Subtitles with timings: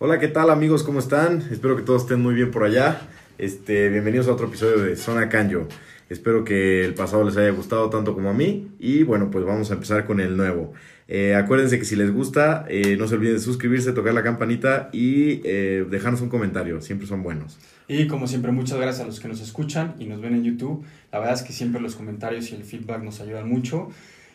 [0.00, 0.84] Hola, ¿qué tal amigos?
[0.84, 1.42] ¿Cómo están?
[1.50, 3.00] Espero que todos estén muy bien por allá.
[3.36, 5.66] Este, bienvenidos a otro episodio de Zona Canyo.
[6.08, 8.68] Espero que el pasado les haya gustado tanto como a mí.
[8.78, 10.72] Y bueno, pues vamos a empezar con el nuevo.
[11.08, 14.88] Eh, acuérdense que si les gusta, eh, no se olviden de suscribirse, tocar la campanita
[14.92, 16.80] y eh, dejarnos un comentario.
[16.80, 17.58] Siempre son buenos.
[17.88, 20.84] Y como siempre, muchas gracias a los que nos escuchan y nos ven en YouTube.
[21.10, 23.88] La verdad es que siempre los comentarios y el feedback nos ayudan mucho.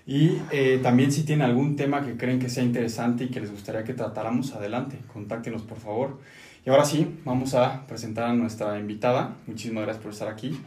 [0.06, 3.52] Y eh, también si tienen algún tema que creen que sea interesante y que les
[3.52, 6.20] gustaría que tratáramos, adelante, contáctenos por favor.
[6.66, 9.36] Y ahora sí, vamos a presentar a nuestra invitada.
[9.48, 10.58] Muchísimas gracias por estar aquí.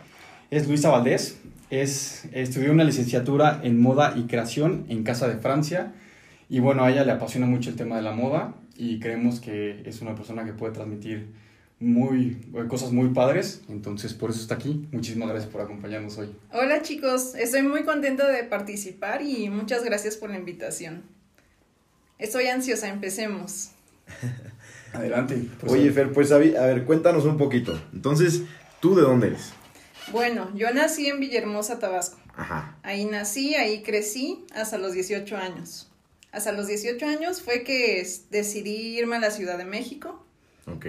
[0.51, 5.93] Es Luisa Valdés, es, estudió una licenciatura en moda y creación en Casa de Francia.
[6.49, 9.83] Y bueno, a ella le apasiona mucho el tema de la moda y creemos que
[9.85, 11.29] es una persona que puede transmitir
[11.79, 14.89] muy, cosas muy padres, entonces por eso está aquí.
[14.93, 16.35] Muchísimas gracias por acompañarnos hoy.
[16.53, 21.03] Hola chicos, estoy muy contenta de participar y muchas gracias por la invitación.
[22.19, 23.71] Estoy ansiosa, empecemos.
[24.95, 25.49] Adelante.
[25.61, 27.79] Pues, Oye, Fer, pues a ver, cuéntanos un poquito.
[27.93, 28.43] Entonces,
[28.81, 29.53] ¿tú de dónde eres?
[30.13, 32.19] Bueno, yo nací en Villahermosa, Tabasco.
[32.35, 32.79] Ajá.
[32.83, 35.91] Ahí nací, ahí crecí hasta los 18 años.
[36.33, 40.25] Hasta los 18 años fue que decidí irme a la Ciudad de México.
[40.67, 40.87] Ok.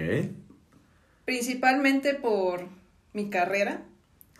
[1.28, 2.68] Principalmente por
[3.12, 3.82] mi carrera.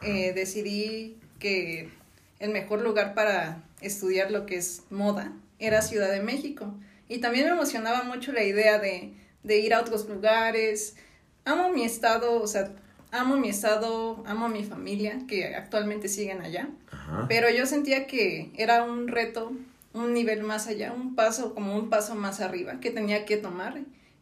[0.01, 1.91] Eh, decidí que
[2.39, 6.73] el mejor lugar para estudiar lo que es moda era Ciudad de México.
[7.07, 10.97] Y también me emocionaba mucho la idea de, de ir a otros lugares.
[11.45, 12.73] Amo mi estado, o sea,
[13.11, 16.71] amo mi estado, amo a mi familia, que actualmente siguen allá.
[17.29, 19.53] Pero yo sentía que era un reto,
[19.93, 23.79] un nivel más allá, un paso, como un paso más arriba que tenía que tomar.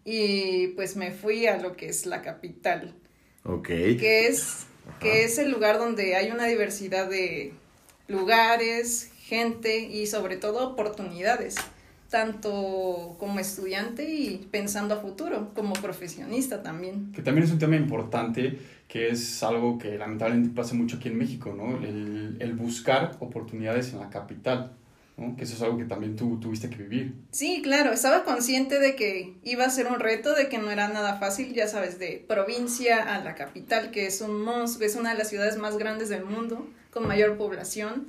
[0.06, 2.94] Y pues me fui a lo que es la capital.
[3.42, 3.66] Ok.
[3.66, 4.66] Que es,
[5.00, 7.52] que es el lugar donde hay una diversidad de
[8.08, 11.56] lugares, gente y sobre todo oportunidades
[12.10, 17.12] tanto como estudiante y pensando a futuro, como profesionista también.
[17.12, 21.18] Que también es un tema importante, que es algo que lamentablemente pasa mucho aquí en
[21.18, 21.84] México, ¿no?
[21.84, 24.72] El, el buscar oportunidades en la capital.
[25.16, 25.36] ¿No?
[25.36, 27.14] Que eso es algo que también tú tuviste que vivir.
[27.30, 30.88] Sí, claro, estaba consciente de que iba a ser un reto, de que no era
[30.88, 35.12] nada fácil, ya sabes, de provincia a la capital, que es un monstruo, es una
[35.12, 38.08] de las ciudades más grandes del mundo, con mayor población.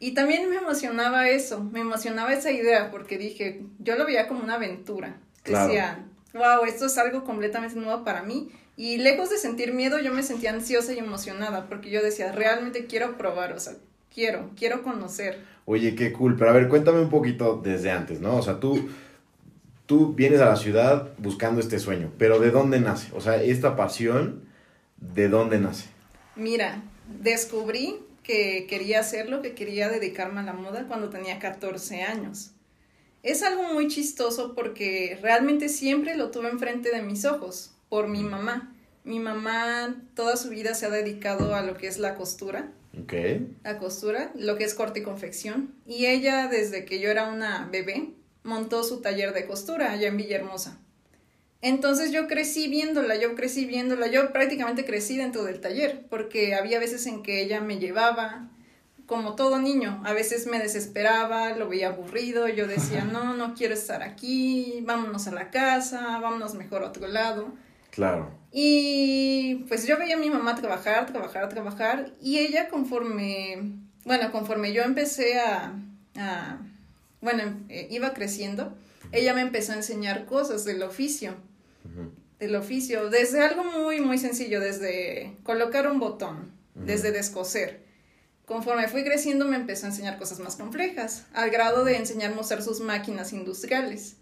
[0.00, 4.42] Y también me emocionaba eso, me emocionaba esa idea, porque dije, yo lo veía como
[4.42, 5.20] una aventura.
[5.44, 6.04] Decía,
[6.34, 8.50] wow, esto es algo completamente nuevo para mí.
[8.76, 12.86] Y lejos de sentir miedo, yo me sentía ansiosa y emocionada, porque yo decía, realmente
[12.86, 13.74] quiero probar, o sea,
[14.12, 15.44] quiero, quiero conocer.
[15.64, 18.36] Oye, qué cool, pero a ver, cuéntame un poquito desde antes, ¿no?
[18.36, 18.90] O sea, tú,
[19.86, 23.08] tú vienes a la ciudad buscando este sueño, pero ¿de dónde nace?
[23.14, 24.42] O sea, esta pasión,
[24.96, 25.86] ¿de dónde nace?
[26.36, 26.82] Mira,
[27.22, 32.52] descubrí que quería hacerlo, que quería dedicarme a la moda cuando tenía 14 años.
[33.22, 38.22] Es algo muy chistoso porque realmente siempre lo tuve enfrente de mis ojos, por mi
[38.22, 38.74] mamá.
[39.04, 42.72] Mi mamá toda su vida se ha dedicado a lo que es la costura.
[43.00, 43.56] Okay.
[43.64, 45.74] La costura, lo que es corte y confección.
[45.86, 48.10] Y ella, desde que yo era una bebé,
[48.42, 50.78] montó su taller de costura allá en Villahermosa.
[51.62, 56.80] Entonces yo crecí viéndola, yo crecí viéndola, yo prácticamente crecí dentro del taller, porque había
[56.80, 58.50] veces en que ella me llevaba,
[59.06, 63.74] como todo niño, a veces me desesperaba, lo veía aburrido, yo decía, no, no quiero
[63.74, 67.52] estar aquí, vámonos a la casa, vámonos mejor a otro lado.
[67.90, 68.41] Claro.
[68.52, 74.72] Y pues yo veía a mi mamá trabajar, trabajar, trabajar, y ella conforme, bueno, conforme
[74.72, 75.74] yo empecé a,
[76.16, 76.58] a
[77.20, 78.76] bueno, eh, iba creciendo,
[79.10, 81.36] ella me empezó a enseñar cosas del oficio
[82.42, 87.84] del oficio, desde algo muy, muy sencillo, desde colocar un botón, desde descoser.
[88.46, 92.40] Conforme fui creciendo me empezó a enseñar cosas más complejas, al grado de enseñarme a
[92.40, 94.16] usar sus máquinas industriales.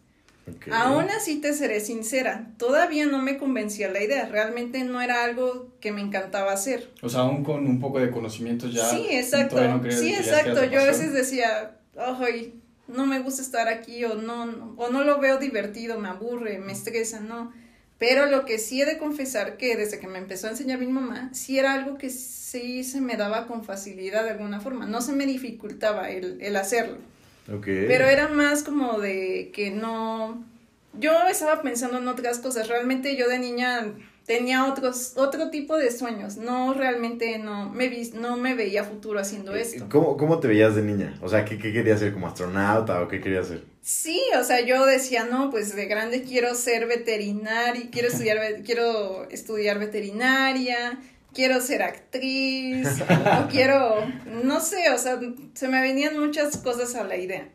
[0.72, 5.68] Aún así te seré sincera, todavía no me convencía la idea, realmente no era algo
[5.80, 6.90] que me encantaba hacer.
[7.02, 8.88] O sea, aún con un poco de conocimiento ya.
[8.88, 9.56] Sí, exacto.
[9.90, 10.64] sí, exacto.
[10.64, 12.54] Yo a veces decía, ay,
[12.88, 16.72] no me gusta estar aquí o no, o no lo veo divertido, me aburre, me
[16.72, 17.53] estresa, no.
[17.98, 20.86] Pero lo que sí he de confesar que desde que me empezó a enseñar mi
[20.86, 25.03] mamá, sí era algo que sí se me daba con facilidad de alguna forma, no
[25.03, 26.97] se me dificultaba el, el hacerlo.
[27.58, 27.86] Okay.
[27.88, 30.44] Pero era más como de que no...
[30.98, 33.92] Yo estaba pensando en otras cosas, realmente yo de niña
[34.26, 36.36] tenía otros, otro tipo de sueños.
[36.36, 39.86] No, realmente no me, vi, no me veía futuro haciendo Eh, esto.
[39.91, 41.18] ¿Cómo, ¿Cómo te veías de niña?
[41.20, 43.64] O sea, ¿qué, qué querías ser como astronauta o qué querías ser?
[43.82, 49.28] Sí, o sea, yo decía, no, pues de grande quiero ser veterinaria, quiero estudiar, quiero
[49.30, 51.00] estudiar veterinaria,
[51.34, 52.86] quiero ser actriz,
[53.44, 53.97] o quiero,
[54.44, 55.18] no sé, o sea,
[55.54, 57.48] se me venían muchas cosas a la idea.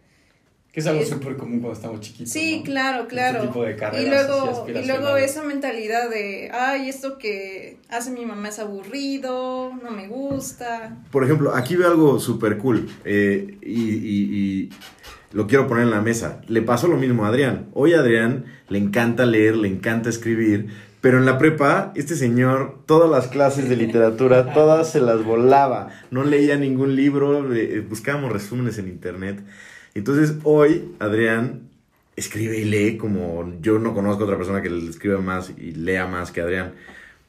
[0.71, 2.33] Que es algo Es- súper común cuando estamos chiquitos.
[2.33, 2.63] Sí, ¿no?
[2.65, 3.37] claro, claro.
[3.37, 8.11] Este tipo de carreras y luego, y luego esa mentalidad de, ay, esto que hace
[8.11, 10.97] mi mamá es aburrido, no me gusta.
[11.11, 14.69] Por ejemplo, aquí veo algo súper cool eh, y, y- y
[15.31, 16.41] lo quiero poner en la mesa.
[16.47, 17.67] Le pasó lo mismo a Adrián.
[17.73, 20.67] Hoy a Adrián le encanta leer, le encanta escribir,
[21.05, 25.89] pero en la prepa este señor todas las clases de literatura, todas se las volaba.
[26.09, 29.43] No leía ningún libro, eh, buscábamos resúmenes en internet.
[29.93, 31.69] Entonces hoy Adrián
[32.15, 35.73] escribe y lee como yo no conozco a otra persona que le escriba más y
[35.73, 36.73] lea más que Adrián.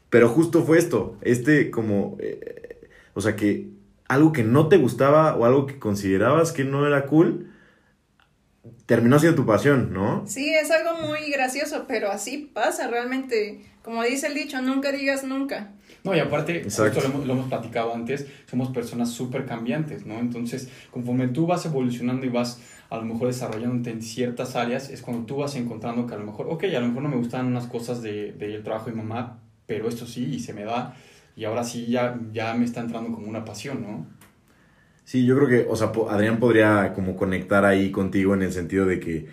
[0.09, 3.69] Pero justo fue esto, este como, eh, o sea que
[4.09, 7.51] algo que no te gustaba o algo que considerabas que no era cool,
[8.87, 10.25] terminó siendo tu pasión, ¿no?
[10.27, 13.65] Sí, es algo muy gracioso, pero así pasa realmente.
[13.83, 15.73] Como dice el dicho, nunca digas nunca.
[16.03, 16.95] No, y aparte, Exacto.
[17.01, 20.19] justo lo, hemos- lo hemos platicado antes, somos personas súper cambiantes, ¿no?
[20.19, 22.61] Entonces, conforme tú vas evolucionando y vas
[22.91, 26.25] a lo mejor desarrollándote en ciertas áreas, es cuando tú vas encontrando que a lo
[26.25, 28.97] mejor, ok, a lo mejor no me gustan unas cosas del de, del trabajo de
[28.97, 30.95] mamá, pero esto sí, y se me da,
[31.35, 34.07] y ahora sí ya, ya me está entrando como una pasión, ¿no?
[35.07, 38.87] Sí, yo creo que, o sea, Adrián podría como conectar ahí contigo en el sentido
[38.87, 39.27] de que,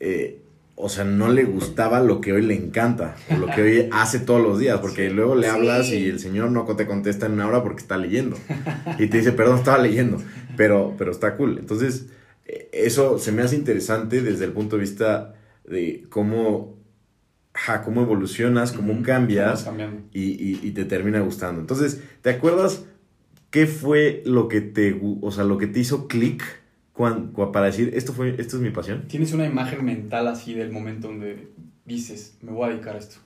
[0.00, 0.38] eh,
[0.74, 4.20] o sea, no le gustaba lo que hoy le encanta, o lo que hoy hace
[4.20, 5.14] todos los días, porque Sí.
[5.14, 5.52] luego le Sí.
[5.54, 8.38] hablas y el señor no te contesta en una hora porque está leyendo.
[8.98, 10.16] Y te dice, perdón, estaba leyendo,
[10.56, 11.58] pero, pero está cool.
[11.58, 12.06] Entonces,
[12.46, 15.34] eh, eso se me hace interesante desde el punto de vista
[15.68, 16.78] de cómo,
[17.52, 19.66] ja, cómo evolucionas, cómo cambias
[20.14, 21.60] y- y te termina gustando.
[21.60, 22.86] Entonces, ¿te acuerdas
[23.52, 26.42] qué fue lo que te, o sea, lo que te hizo clic
[27.52, 29.06] para decir esto fue, esto es mi pasión?
[29.08, 31.48] Tienes una imagen mental así del momento donde
[31.84, 33.16] dices, me voy a dedicar a esto.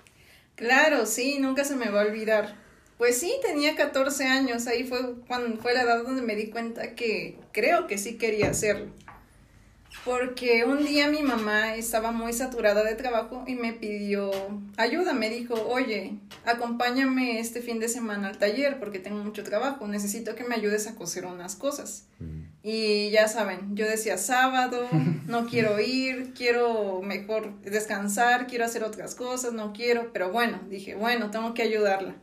[0.55, 2.57] Claro, sí, nunca se me va a olvidar.
[2.99, 6.95] Pues sí, tenía 14 años, ahí fue cuando fue la edad donde me di cuenta
[6.95, 8.87] que creo que sí quería hacerlo.
[10.05, 14.31] Porque un día mi mamá estaba muy saturada de trabajo y me pidió
[14.77, 19.89] ayuda, me dijo, oye, acompáñame este fin de semana al taller porque tengo mucho trabajo,
[19.89, 22.07] necesito que me ayudes a coser unas cosas.
[22.63, 24.89] Y ya saben, yo decía sábado,
[25.27, 30.95] no quiero ir, quiero mejor descansar, quiero hacer otras cosas, no quiero, pero bueno, dije,
[30.95, 32.17] bueno, tengo que ayudarla.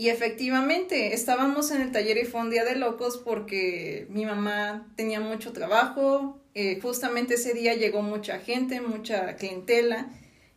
[0.00, 4.86] Y efectivamente, estábamos en el taller y fue un día de locos porque mi mamá
[4.94, 10.08] tenía mucho trabajo, eh, justamente ese día llegó mucha gente, mucha clientela,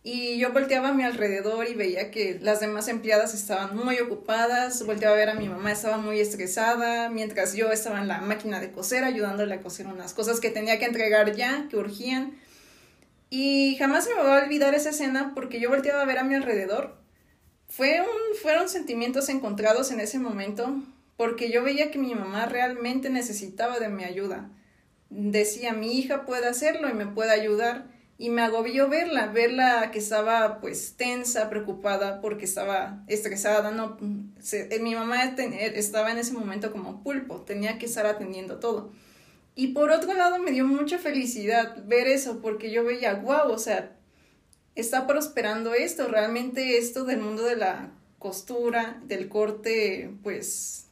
[0.04, 4.84] y yo volteaba a mi alrededor y veía que las demás empleadas estaban muy ocupadas,
[4.86, 8.60] volteaba a ver a mi mamá, estaba muy estresada, mientras yo estaba en la máquina
[8.60, 12.34] de coser ayudándole a coser unas cosas que tenía que entregar ya, que urgían.
[13.30, 16.34] Y jamás me va a olvidar esa escena porque yo volteaba a ver a mi
[16.34, 16.98] alrededor.
[17.70, 20.82] Fue un, fueron sentimientos encontrados en ese momento
[21.16, 24.50] porque yo veía que mi mamá realmente necesitaba de mi ayuda.
[25.12, 27.86] Decía, mi hija puede hacerlo y me puede ayudar.
[28.18, 33.98] Y me agobió verla, verla que estaba pues tensa, preocupada porque estaba estresada, no,
[34.40, 38.60] se- eh, mi mamá eh, estaba en ese momento como pulpo, tenía que estar atendiendo
[38.60, 38.92] todo.
[39.56, 43.58] Y por otro lado me dio mucha felicidad ver eso porque yo veía, wow, o
[43.60, 43.98] sea,
[44.75, 50.88] está prosperando esto, realmente esto del mundo de la costura, del corte, pues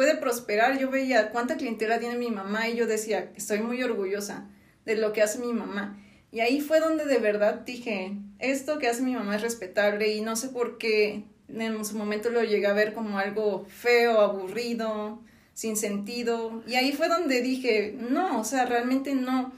[0.00, 0.78] puede prosperar.
[0.78, 4.48] Yo veía cuánta clientela tiene mi mamá y yo decía, estoy muy orgullosa
[4.86, 6.02] de lo que hace mi mamá.
[6.32, 10.22] Y ahí fue donde de verdad dije, esto que hace mi mamá es respetable y
[10.22, 15.20] no sé por qué en su momento lo llegué a ver como algo feo, aburrido,
[15.52, 16.62] sin sentido.
[16.66, 19.52] Y ahí fue donde dije, no, o sea, realmente no,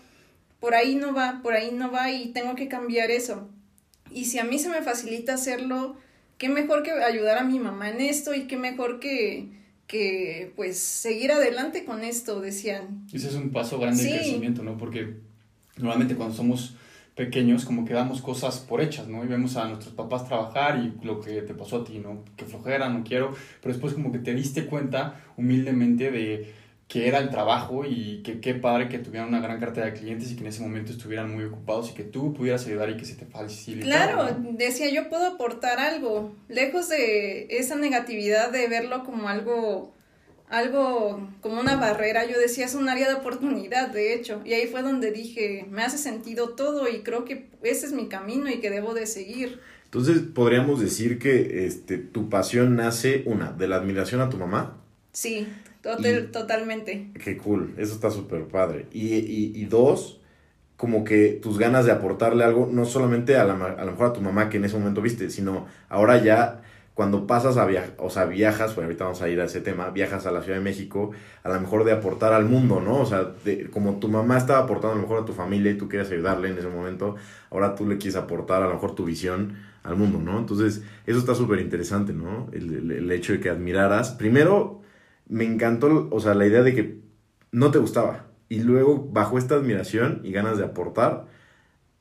[0.59, 3.49] por ahí no va, por ahí no va y tengo que cambiar eso.
[4.11, 5.95] Y si a mí se me facilita hacerlo,
[6.37, 9.62] qué mejor que ayudar a mi mamá en esto y qué mejor que,
[9.93, 13.05] que pues seguir adelante con esto, decían.
[13.13, 14.11] Ese es un paso grande Sí.
[14.11, 14.79] de crecimiento, ¿no?
[14.79, 15.19] Porque
[15.77, 16.75] normalmente cuando somos
[17.15, 19.23] pequeños como que damos cosas por hechas, ¿no?
[19.23, 22.25] Y vemos a nuestros papás trabajar y lo que te pasó a ti, ¿no?
[22.39, 26.55] Que flojera, no quiero, pero después como que te diste cuenta humildemente de
[26.93, 30.31] que era el trabajo y que qué padre que tuvieran una gran cartera de clientes
[30.31, 33.07] y que en ese momento estuvieran muy ocupados y que tú pudieras ayudar y que
[33.07, 34.13] se te facilitara.
[34.13, 34.53] Claro, ¿no?
[34.59, 39.95] decía yo puedo aportar algo, lejos de esa negatividad de verlo como algo,
[40.51, 44.67] algo como una barrera, yo decía es un área de oportunidad, de hecho, y ahí
[44.67, 48.61] fue donde dije, me hace sentido todo y creo que ese es mi camino y
[48.61, 49.61] que debo de seguir.
[49.87, 54.82] Entonces, podríamos decir que este, tu pasión nace, una, de la admiración a tu mamá.
[55.13, 55.47] Sí,
[55.83, 57.11] total- Y- totalmente.
[57.23, 58.87] Qué cool, eso está súper padre.
[58.93, 60.21] Y, y, y dos,
[60.77, 64.13] como que tus ganas de aportarle algo, no solamente a, la, a lo mejor a
[64.13, 66.63] tu mamá que en ese momento viste, sino ahora ya
[66.95, 69.91] cuando pasas a viajar, o sea, viajas, bueno, ahorita vamos a ir a ese tema,
[69.91, 72.99] viajas a la Ciudad de México, a lo mejor de aportar al mundo, ¿no?
[73.01, 75.79] O sea, de, como tu mamá estaba aportando a lo mejor a tu familia y
[75.79, 77.17] tú quieres ayudarle en ese momento,
[77.51, 80.39] ahora tú le quieres aportar a lo mejor tu visión al mundo, ¿no?
[80.39, 82.49] Entonces, eso está súper interesante, ¿no?
[82.53, 84.11] El, el, el hecho de que admiraras.
[84.13, 84.82] Primero,
[85.33, 86.99] me encantó, o sea, la idea de que
[87.51, 88.27] no te gustaba.
[88.49, 91.27] Y luego, bajo esta admiración y ganas de aportar,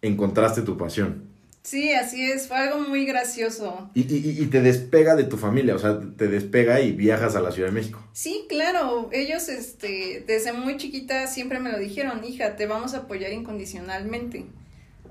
[0.01, 1.31] encontraste tu pasión.
[1.63, 3.89] Sí, así es, fue algo muy gracioso.
[3.93, 7.41] Y, y, y, te despega de tu familia, o sea, te despega y viajas a
[7.41, 8.03] la Ciudad de México.
[8.13, 12.99] Sí, claro, ellos este, desde muy chiquita siempre me lo dijeron, hija, te vamos a
[12.99, 14.45] apoyar incondicionalmente.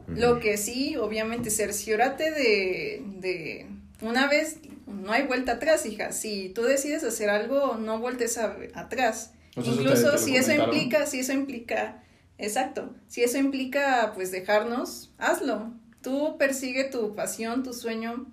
[0.09, 3.67] Lo que sí, obviamente, cerciórate de, de,
[4.03, 4.59] una vez,
[4.91, 9.35] no hay vuelta atrás, hija, si tú decides hacer algo, no vueltes a, atrás.
[9.57, 12.03] Incluso te, te si eso implica, si eso implica,
[12.39, 18.27] exacto, si eso implica pues dejarnos, hazlo Tú persigue tu pasión, tu sueño,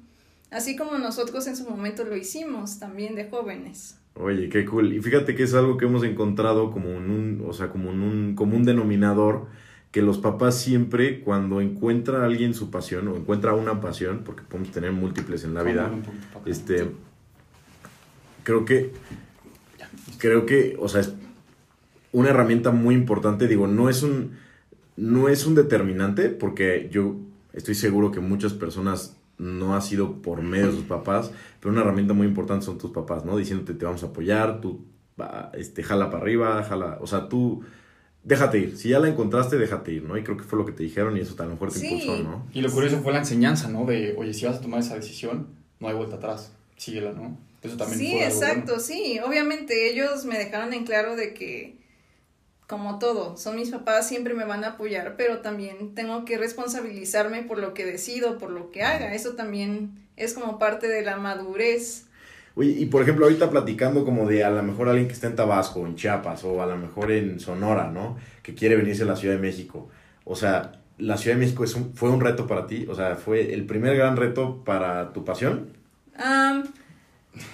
[0.51, 3.99] así como nosotros en su momento lo hicimos también de jóvenes.
[4.13, 4.93] Oye, qué cool.
[4.93, 8.01] Y fíjate que es algo que hemos encontrado como en un, o sea, como en
[8.01, 9.47] un común denominador
[9.91, 14.43] que los papás siempre cuando encuentra a alguien su pasión o encuentra una pasión, porque
[14.43, 15.91] podemos tener múltiples en la vida,
[16.45, 16.91] este
[18.43, 18.91] creo que
[20.17, 21.13] creo que, o sea, es
[22.11, 24.37] una herramienta muy importante, digo, no es un
[24.95, 27.17] no es un determinante porque yo
[27.53, 31.81] estoy seguro que muchas personas no ha sido por medio de sus papás, pero una
[31.81, 33.37] herramienta muy importante son tus papás, ¿no?
[33.37, 34.85] Diciéndote te vamos a apoyar, tú
[35.53, 37.63] este, jala para arriba, jala, o sea, tú
[38.27, 38.77] déjate ir.
[38.77, 40.17] Si ya la encontraste, déjate ir, ¿no?
[40.17, 41.87] Y creo que fue lo que te dijeron y eso a lo mejor te sí.
[41.87, 42.45] impulsó, ¿no?
[42.53, 43.85] Y lo curioso fue la enseñanza, ¿no?
[43.85, 45.47] De, oye, si vas a tomar esa decisión,
[45.79, 47.37] no hay vuelta atrás, síguela, ¿no?
[47.63, 48.79] Eso también sí, fue exacto, bueno.
[48.81, 49.19] sí.
[49.25, 51.77] Obviamente ellos me dejaron en claro de que
[52.67, 57.43] como todo, son mis papás, siempre me van a apoyar, pero también tengo que responsabilizarme
[57.43, 59.13] por lo que decido, por lo que haga.
[59.13, 62.06] Eso también es como parte de la madurez.
[62.57, 65.35] Oye, y por ejemplo, ahorita platicando como de a lo mejor alguien que está en
[65.35, 68.17] Tabasco, en Chiapas, o a lo mejor en Sonora, ¿no?
[68.41, 69.87] Que quiere venirse a la Ciudad de México.
[70.25, 72.87] O sea, ¿la Ciudad de México es un, fue un reto para ti?
[72.89, 75.69] O sea, ¿fue el primer gran reto para tu pasión?
[76.17, 76.63] Um,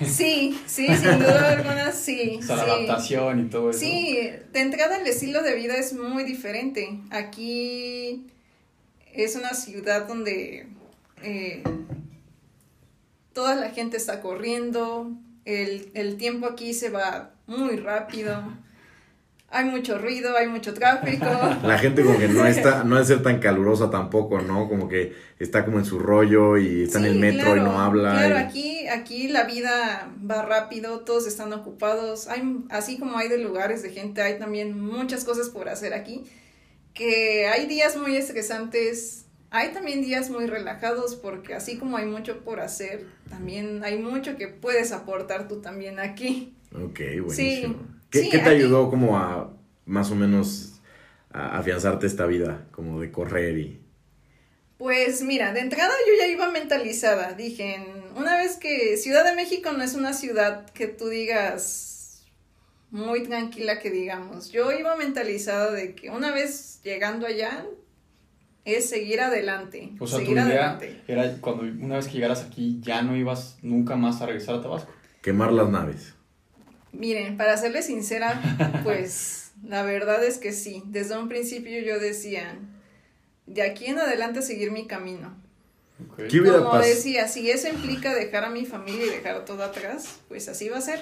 [0.05, 2.39] Sí, sí, sin duda alguna sí.
[2.41, 2.63] O sea, sí.
[2.65, 3.79] la adaptación y todo eso.
[3.79, 7.00] Sí, de entrada el estilo de vida es muy diferente.
[7.12, 8.27] Aquí
[9.13, 10.67] es una ciudad donde
[11.24, 11.63] eh,
[13.33, 15.11] toda la gente está corriendo,
[15.45, 18.43] el, el tiempo aquí se va muy rápido
[19.53, 21.25] hay mucho ruido, hay mucho tráfico.
[21.63, 24.67] La gente como que no está, no es ser tan calurosa tampoco, ¿no?
[24.67, 27.63] Como que está como en su rollo y está sí, en el metro claro, y
[27.63, 28.13] no habla.
[28.13, 28.37] Claro, y...
[28.39, 32.27] aquí, aquí la vida va rápido, todos están ocupados.
[32.29, 36.23] Hay, así como hay de lugares de gente, hay también muchas cosas por hacer aquí.
[36.95, 42.39] Que hay días muy estresantes, hay también días muy relajados, porque así como hay mucho
[42.39, 46.55] por hacer, también hay mucho que puedes aportar tú también aquí.
[46.74, 47.36] Ok, buenísimo.
[47.36, 47.75] Sí.
[48.10, 49.53] ¿Qué, sí, ¿qué te ayudó como a
[49.86, 50.81] más o menos
[51.31, 53.79] a afianzarte esta vida, como de correr y...
[54.79, 59.72] Pues mira, de entrada yo ya iba mentalizada, dije, una vez que Ciudad de México
[59.72, 62.25] no es una ciudad que tú digas
[62.89, 67.67] muy tranquila que digamos, yo iba mentalizada de que una vez llegando allá
[68.65, 69.91] es seguir adelante.
[70.00, 73.58] O sea, seguir tu idea era cuando una vez que llegaras aquí ya no ibas
[73.62, 74.91] nunca más a regresar a Tabasco.
[75.22, 76.13] Quemar las naves.
[76.91, 80.84] Miren, para serles sincera, pues la verdad es que sí.
[80.86, 82.58] Desde un principio yo decía,
[83.46, 85.36] de aquí en adelante seguir mi camino.
[86.12, 86.27] Okay.
[86.27, 90.20] ¿Qué hubiera Como decía, si eso implica dejar a mi familia y dejar todo atrás,
[90.27, 91.01] pues así va a ser.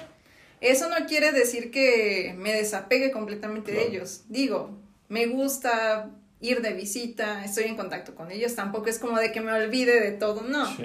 [0.60, 3.88] Eso no quiere decir que me desapegue completamente claro.
[3.88, 4.22] de ellos.
[4.28, 4.78] Digo,
[5.08, 6.10] me gusta
[6.42, 10.00] ir de visita, estoy en contacto con ellos, tampoco es como de que me olvide
[10.00, 10.66] de todo, no.
[10.66, 10.84] Sí.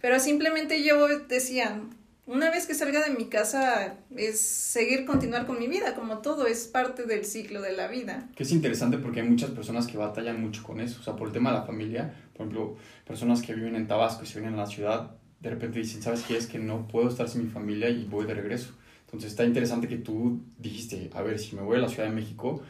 [0.00, 1.80] Pero simplemente yo decía,
[2.26, 6.46] una vez que salga de mi casa es seguir, continuar con mi vida, como todo,
[6.46, 8.28] es parte del ciclo de la vida.
[8.34, 11.28] Que es interesante porque hay muchas personas que batallan mucho con eso, o sea, por
[11.28, 14.58] el tema de la familia, por ejemplo, personas que viven en Tabasco y se vienen
[14.58, 16.38] a la ciudad, de repente dicen, ¿sabes qué?
[16.38, 18.72] Es que no puedo estar sin mi familia y voy de regreso.
[19.04, 22.14] Entonces está interesante que tú dijiste, a ver, si me voy a la Ciudad de
[22.14, 22.62] México,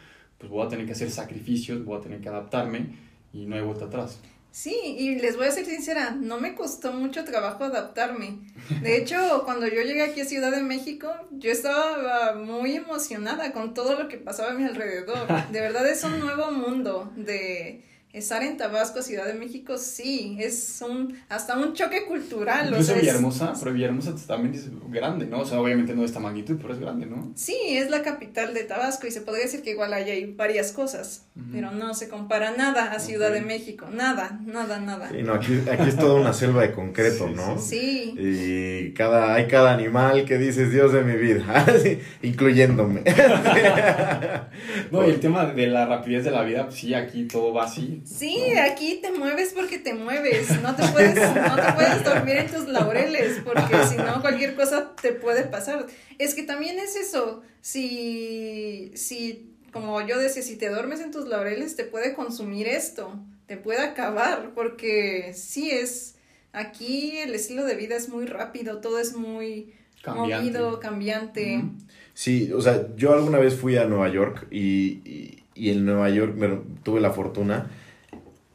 [0.44, 2.96] pues voy a tener que hacer sacrificios, voy a tener que adaptarme
[3.32, 4.20] y no hay vuelta atrás.
[4.50, 8.38] Sí, y les voy a ser sincera, no me costó mucho trabajo adaptarme.
[8.82, 13.74] De hecho, cuando yo llegué aquí a Ciudad de México, yo estaba muy emocionada con
[13.74, 15.26] todo lo que pasaba a mi alrededor.
[15.50, 17.82] De verdad es un nuevo mundo de
[18.14, 22.68] estar en Tabasco, Ciudad de México, sí, es un, hasta un choque cultural.
[22.68, 25.40] Incluso o sea, es- Villahermosa, pero Villahermosa también es grande, ¿no?
[25.40, 27.32] O sea, obviamente no de esta magnitud, pero es grande, ¿no?
[27.34, 30.72] Sí, es la capital de Tabasco y se podría decir que igual ahí hay varias
[30.72, 35.08] cosas, pero no se compara nada a Ciudad de México, nada, nada, nada.
[35.10, 37.58] Sí, no, aquí, aquí es toda una selva de concreto, Sí, ¿no?
[37.58, 41.66] Sí, Y cada, hay cada animal que dices, Dios de mi vida,
[42.22, 43.02] incluyéndome.
[44.90, 47.64] No, y el tema de la rapidez de la vida, pues sí, aquí todo va
[47.64, 48.02] así.
[48.04, 52.46] Sí, aquí te mueves porque te mueves, no te puedes, no te puedes dormir en
[52.50, 55.86] tus laureles porque si no cualquier cosa te puede pasar.
[56.18, 61.26] Es que también es eso, si, si, como yo decía, si te duermes en tus
[61.28, 66.16] laureles te puede consumir esto, te puede acabar porque sí es,
[66.52, 70.36] aquí el estilo de vida es muy rápido, todo es muy Cambiante.
[70.58, 71.62] movido, cambiante.
[72.12, 76.10] Sí, o sea, yo alguna vez fui a Nueva York y, y, y en Nueva
[76.10, 77.70] York me- tuve la fortuna,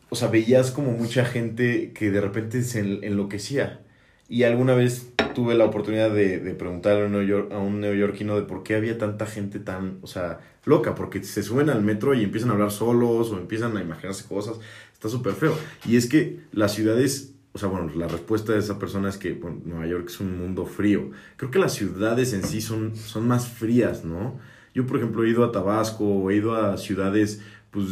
[0.10, 3.82] o sea, veías como mucha gente que de repente se en- enloquecía.
[4.28, 8.36] Y alguna vez tuve la oportunidad de, de preguntarle a un, neoyor- a un neoyorquino
[8.36, 12.14] de por qué había tanta gente tan, o sea, loca, porque se suben al metro
[12.14, 14.60] y empiezan a hablar solos o empiezan a imaginarse cosas.
[14.94, 15.56] Está súper feo.
[15.88, 19.40] Y es que las ciudades, o sea, bueno, la respuesta de esa persona es que
[19.66, 21.10] Nueva York es un mundo frío.
[21.38, 24.38] Creo que las ciudades en sí son, son más frías, ¿no?
[24.76, 27.88] Yo, por ejemplo, he ido a Tabasco he ido a ciudades pues,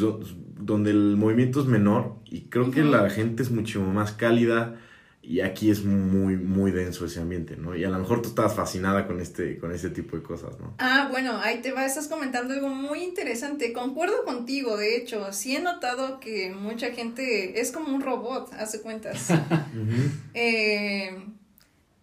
[0.60, 4.78] donde el movimiento es menor y creo que la gente es mucho más cálida
[5.28, 7.76] y aquí es muy, muy denso ese ambiente, ¿no?
[7.76, 10.74] Y a lo mejor tú estabas fascinada con este, con este tipo de cosas, ¿no?
[10.78, 13.74] Ah, bueno, ahí te va, estás comentando algo muy interesante.
[13.74, 18.82] Concuerdo contigo, de hecho, sí he notado que mucha gente es como un robot, hace
[18.82, 19.28] cuentas.
[20.34, 21.16] Eh,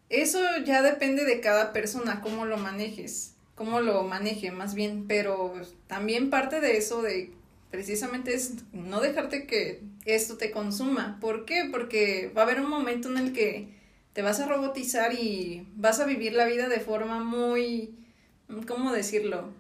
[0.09, 5.55] eso ya depende de cada persona, cómo lo manejes, cómo lo maneje más bien, pero
[5.87, 7.33] también parte de eso de
[7.75, 11.19] precisamente es no dejarte que esto te consuma.
[11.21, 11.69] ¿Por qué?
[11.73, 13.69] Porque va a haber un momento en el que
[14.13, 17.93] te vas a robotizar y vas a vivir la vida de forma muy,
[18.69, 19.53] ¿cómo decirlo?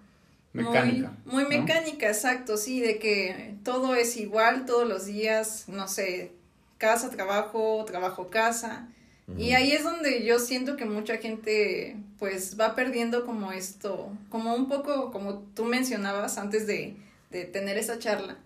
[0.53, 1.13] Mecánica.
[1.25, 1.63] Muy, muy ¿no?
[1.63, 6.31] mecánica, exacto, sí, de que todo es igual todos los días, no sé,
[6.79, 8.89] casa, trabajo, trabajo, casa.
[9.37, 14.55] Y ahí es donde yo siento que mucha gente pues va perdiendo como esto, como
[14.55, 16.95] un poco como tú mencionabas antes de,
[17.35, 18.39] de tener esa charla.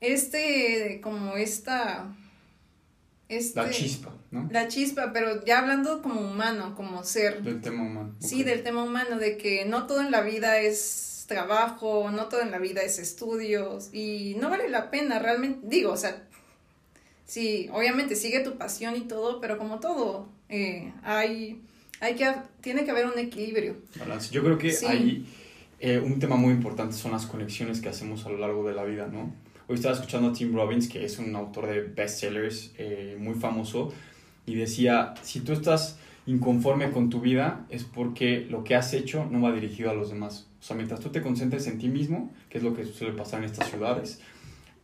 [0.00, 2.14] Este, como esta...
[3.28, 4.48] Este, La chispa, ¿no?
[4.52, 7.42] La chispa, pero ya hablando como humano, como ser.
[7.42, 8.14] Del tema humano.
[8.20, 12.40] Sí, del tema humano, de que no todo en la vida es trabajo, no todo
[12.42, 16.22] en la vida es estudios y no vale la pena realmente, digo, o sea,
[17.24, 21.60] sí, obviamente sigue tu pasión y todo, pero como todo, eh, hay,
[21.98, 23.76] hay que, tiene que haber un equilibrio.
[23.98, 24.30] Balance.
[24.32, 24.86] Yo creo que Sí.
[24.86, 25.26] hay
[25.78, 28.84] eh, un tema muy importante son las conexiones que hacemos a lo largo de la
[28.84, 29.32] vida, ¿no?
[29.68, 33.92] Hoy estaba escuchando a Tim Robbins, que es un autor de bestsellers eh, muy famoso,
[34.46, 39.26] y decía, si tú estás inconforme con tu vida es porque lo que has hecho
[39.30, 40.48] no va dirigido a los demás.
[40.60, 43.40] O sea, mientras tú te concentres en ti mismo, que es lo que suele pasar
[43.40, 44.20] en estas ciudades,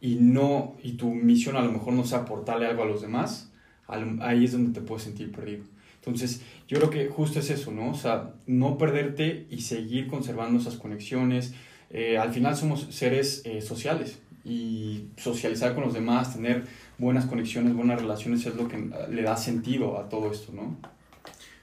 [0.00, 3.50] y no y tu misión a lo mejor no sea aportarle algo a los demás,
[3.86, 5.64] ahí es donde te puedes sentir perdido.
[6.04, 7.92] Entonces, yo creo que justo es eso, ¿no?
[7.92, 11.54] O sea, no perderte y seguir conservando esas conexiones.
[11.90, 16.64] Eh, al final somos seres eh, sociales y socializar con los demás, tener
[16.98, 20.76] buenas conexiones, buenas relaciones es lo que eh, le da sentido a todo esto, ¿no?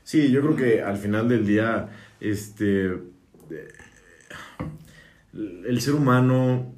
[0.04, 1.89] Sí, yo creo que al final del día,
[2.21, 2.93] este,
[5.41, 6.73] el ser humano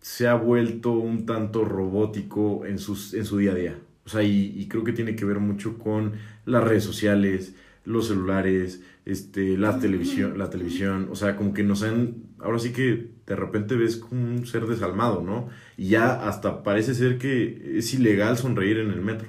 [0.00, 3.78] se ha vuelto un tanto robótico en, sus, en su día a día.
[4.06, 6.12] O sea, y, y creo que tiene que ver mucho con
[6.44, 11.08] las redes sociales, los celulares, este, la televisión, la televisión.
[11.10, 14.66] O sea, como que nos han, ahora sí que de repente ves como un ser
[14.66, 15.48] desalmado, ¿no?
[15.76, 19.28] Y ya hasta parece ser que es ilegal sonreír en el metro.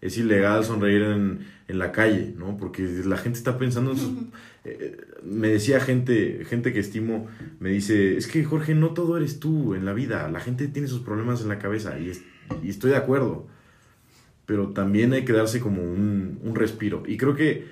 [0.00, 2.56] Es ilegal sonreír en, en la calle, ¿no?
[2.56, 4.10] Porque la gente está pensando en sus...
[4.64, 7.28] eh, me decía gente, gente que estimo,
[7.58, 10.88] me dice, es que Jorge, no todo eres tú en la vida, la gente tiene
[10.88, 12.22] sus problemas en la cabeza y, es-
[12.62, 13.46] y estoy de acuerdo,
[14.50, 17.04] pero también hay que darse como un, un respiro.
[17.06, 17.68] Y creo que,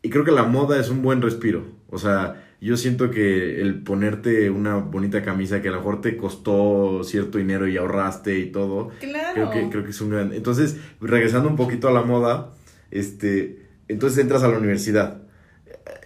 [0.00, 1.64] y creo que la moda es un buen respiro.
[1.88, 6.16] O sea, yo siento que el ponerte una bonita camisa que a lo mejor te
[6.16, 9.34] costó cierto dinero y ahorraste y todo, Claro.
[9.34, 10.32] Creo que, creo que es un gran...
[10.32, 12.54] Entonces, regresando un poquito a la moda,
[12.92, 15.19] este, entonces entras a la universidad.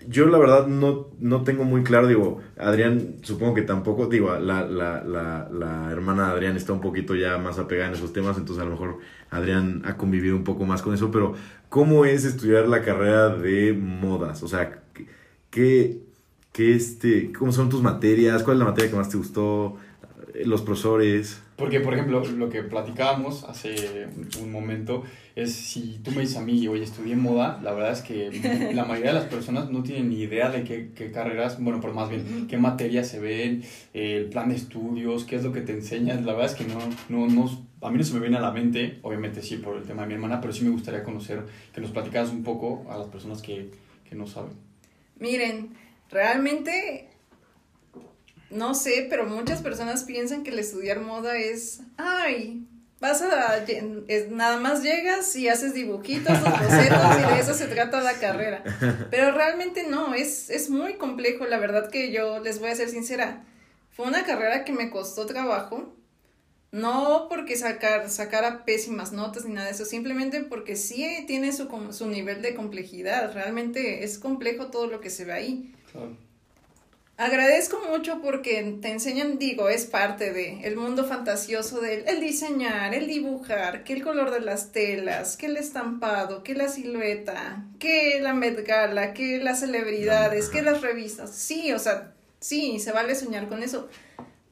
[0.09, 4.67] Yo la verdad no, no tengo muy claro, digo, Adrián supongo que tampoco, digo, la,
[4.67, 8.37] la, la, la hermana de Adrián está un poquito ya más apegada en esos temas,
[8.37, 8.99] entonces a lo mejor
[9.31, 11.35] Adrián ha convivido un poco más con eso, pero
[11.69, 14.43] ¿cómo es estudiar la carrera de modas?
[14.43, 14.83] O sea,
[15.51, 16.03] ¿qué,
[16.53, 18.43] qué este, cómo son tus materias?
[18.43, 19.77] ¿Cuál es la materia que más te gustó?
[20.35, 21.41] Los profesores.
[21.57, 24.09] Porque, por ejemplo, lo que platicábamos hace
[24.43, 25.05] un momento
[25.37, 28.85] es si tú me dices a mí, oye, estudié moda, la verdad es que la
[28.85, 32.11] mayoría de las personas no tienen ni idea de qué, qué carreras, bueno, pero más
[32.11, 36.27] bien, qué materias se ven, el plan de estudios, qué es lo que te enseñan.
[36.27, 38.51] La verdad es que no, no, no, a mí no se me viene a la
[38.51, 41.81] mente, obviamente sí por el tema de mi hermana, pero sí me gustaría conocer, que
[41.81, 43.71] nos platicaras un poco a las personas que,
[44.09, 44.53] que no saben.
[45.19, 45.71] Miren,
[46.11, 47.09] realmente
[48.55, 52.67] no sé, pero muchas personas piensan que el estudiar moda es, ay,
[53.01, 53.65] vas a,
[54.31, 58.63] nada más llegas y haces dibujitos bocetos y de eso se trata la carrera.
[59.11, 62.89] Pero realmente no, es, es muy complejo, la verdad que yo les voy a ser
[62.89, 63.45] sincera.
[63.91, 65.95] Fue una carrera que me costó trabajo,
[66.71, 71.69] no porque sacar, sacara pésimas notas ni nada de eso, simplemente porque sí tiene su,
[71.91, 75.75] su nivel de complejidad, realmente es complejo todo lo que se ve ahí.
[77.17, 82.93] Agradezco mucho porque te enseñan, digo, es parte de el mundo fantasioso del el diseñar,
[82.93, 88.19] el dibujar, que el color de las telas, que el estampado, que la silueta, que
[88.21, 91.31] la Met Gala, que las celebridades, que las revistas.
[91.31, 93.89] Sí, o sea, sí, se vale soñar con eso.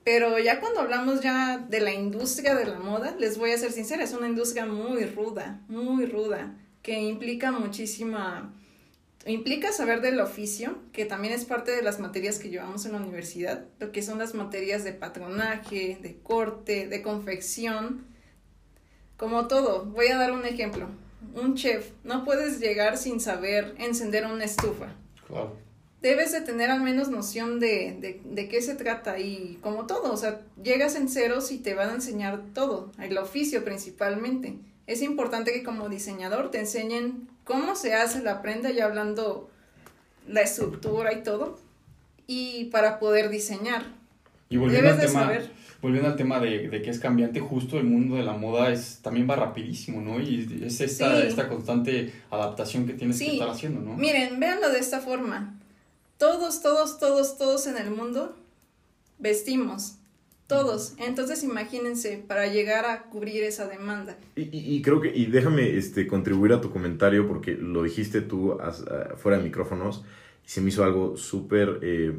[0.04, 3.72] Pero ya cuando hablamos ya de la industria de la moda, les voy a ser
[3.72, 8.54] sincera, es una industria muy ruda, muy ruda, que implica muchísima
[9.30, 12.98] implica saber del oficio, que también es parte de las materias que llevamos en la
[12.98, 18.04] universidad, lo que son las materias de patronaje, de corte, de confección,
[19.16, 19.84] como todo.
[19.84, 20.88] Voy a dar un ejemplo.
[21.34, 24.88] Un chef, no puedes llegar sin saber encender una estufa.
[25.28, 25.56] Claro.
[26.00, 30.12] Debes de tener al menos noción de, de, de qué se trata y como todo,
[30.12, 34.58] o sea, llegas en ceros y te van a enseñar todo, el oficio principalmente.
[34.88, 39.50] Es importante que como diseñador te enseñen cómo se hace la prenda, ya hablando
[40.26, 41.58] la estructura y todo,
[42.26, 43.84] y para poder diseñar.
[44.48, 45.30] Y volviendo al tema,
[45.82, 49.28] volviendo al tema de, que es cambiante, justo el mundo de la moda es también
[49.28, 50.18] va rapidísimo, ¿no?
[50.18, 53.96] Y es esta, esta constante adaptación que tienes que estar haciendo, ¿no?
[53.96, 55.58] Miren, véanlo de esta forma.
[56.16, 58.34] Todos, todos, todos, todos en el mundo
[59.18, 59.96] vestimos
[60.52, 60.94] todos.
[60.98, 64.16] Entonces imagínense para llegar a cubrir esa demanda.
[64.36, 68.58] Y, y, creo que, y déjame este, contribuir a tu comentario porque lo dijiste tú
[69.16, 70.04] fuera de micrófonos
[70.44, 72.18] y se me hizo algo súper, eh,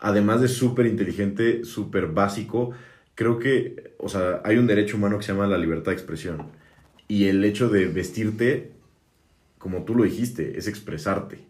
[0.00, 2.70] además de súper inteligente, súper básico.
[3.14, 6.48] Creo que, o sea, hay un derecho humano que se llama la libertad de expresión.
[7.06, 8.72] Y el hecho de vestirte,
[9.58, 11.46] como tú lo dijiste, es expresarte.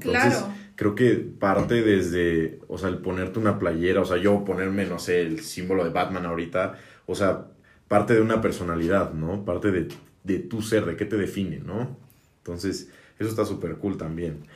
[0.00, 4.86] claro creo que parte desde, o sea, el ponerte una playera, o sea, yo ponerme,
[4.86, 7.48] no sé, el símbolo de Batman ahorita, o sea,
[7.86, 9.44] parte de una personalidad, ¿no?
[9.44, 9.88] Parte de,
[10.24, 11.98] de tu ser, de qué te define, ¿no?
[12.38, 12.88] Entonces,
[13.18, 14.46] eso está súper cool también.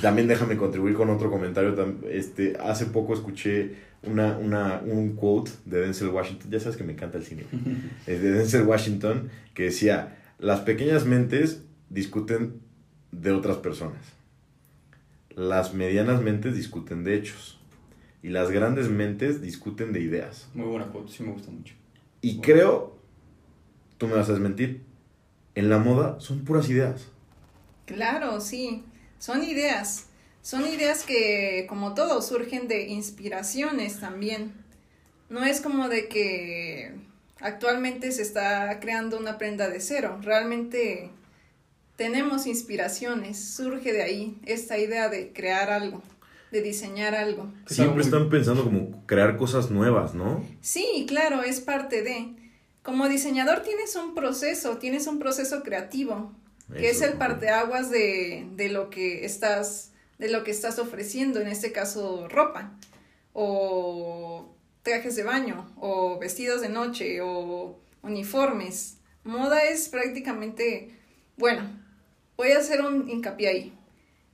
[0.00, 1.74] También déjame contribuir con otro comentario.
[2.08, 6.50] Este, hace poco escuché una, una, un quote de Denzel Washington.
[6.50, 7.44] Ya sabes que me encanta el cine.
[8.06, 12.62] de Denzel Washington que decía, las pequeñas mentes discuten
[13.12, 14.18] de otras personas
[15.40, 17.58] las medianas mentes discuten de hechos
[18.22, 20.50] y las grandes mentes discuten de ideas.
[20.52, 21.74] Muy buena foto, sí me gusta mucho.
[22.20, 22.98] Y creo,
[23.96, 24.82] tú me vas a desmentir,
[25.54, 27.08] en la moda son puras ideas.
[27.86, 28.84] Claro, sí,
[29.18, 30.08] son ideas.
[30.42, 34.52] Son ideas que, como todo, surgen de inspiraciones también.
[35.30, 36.92] No es como de que
[37.40, 40.18] actualmente se está creando una prenda de cero.
[40.20, 41.10] Realmente
[42.00, 46.02] tenemos inspiraciones, surge de ahí esta idea de crear algo,
[46.50, 47.52] de diseñar algo.
[47.66, 50.42] Siempre están pensando como crear cosas nuevas, ¿no?
[50.62, 52.34] Sí, claro, es parte de.
[52.82, 56.32] Como diseñador tienes un proceso, tienes un proceso creativo,
[56.74, 61.48] que es el parteaguas de, de lo que estás, de lo que estás ofreciendo, en
[61.48, 62.78] este caso ropa,
[63.34, 64.48] o
[64.82, 68.96] trajes de baño, o vestidos de noche, o uniformes.
[69.22, 70.96] Moda es prácticamente,
[71.36, 71.68] bueno,
[72.40, 73.72] Voy a hacer un hincapié ahí.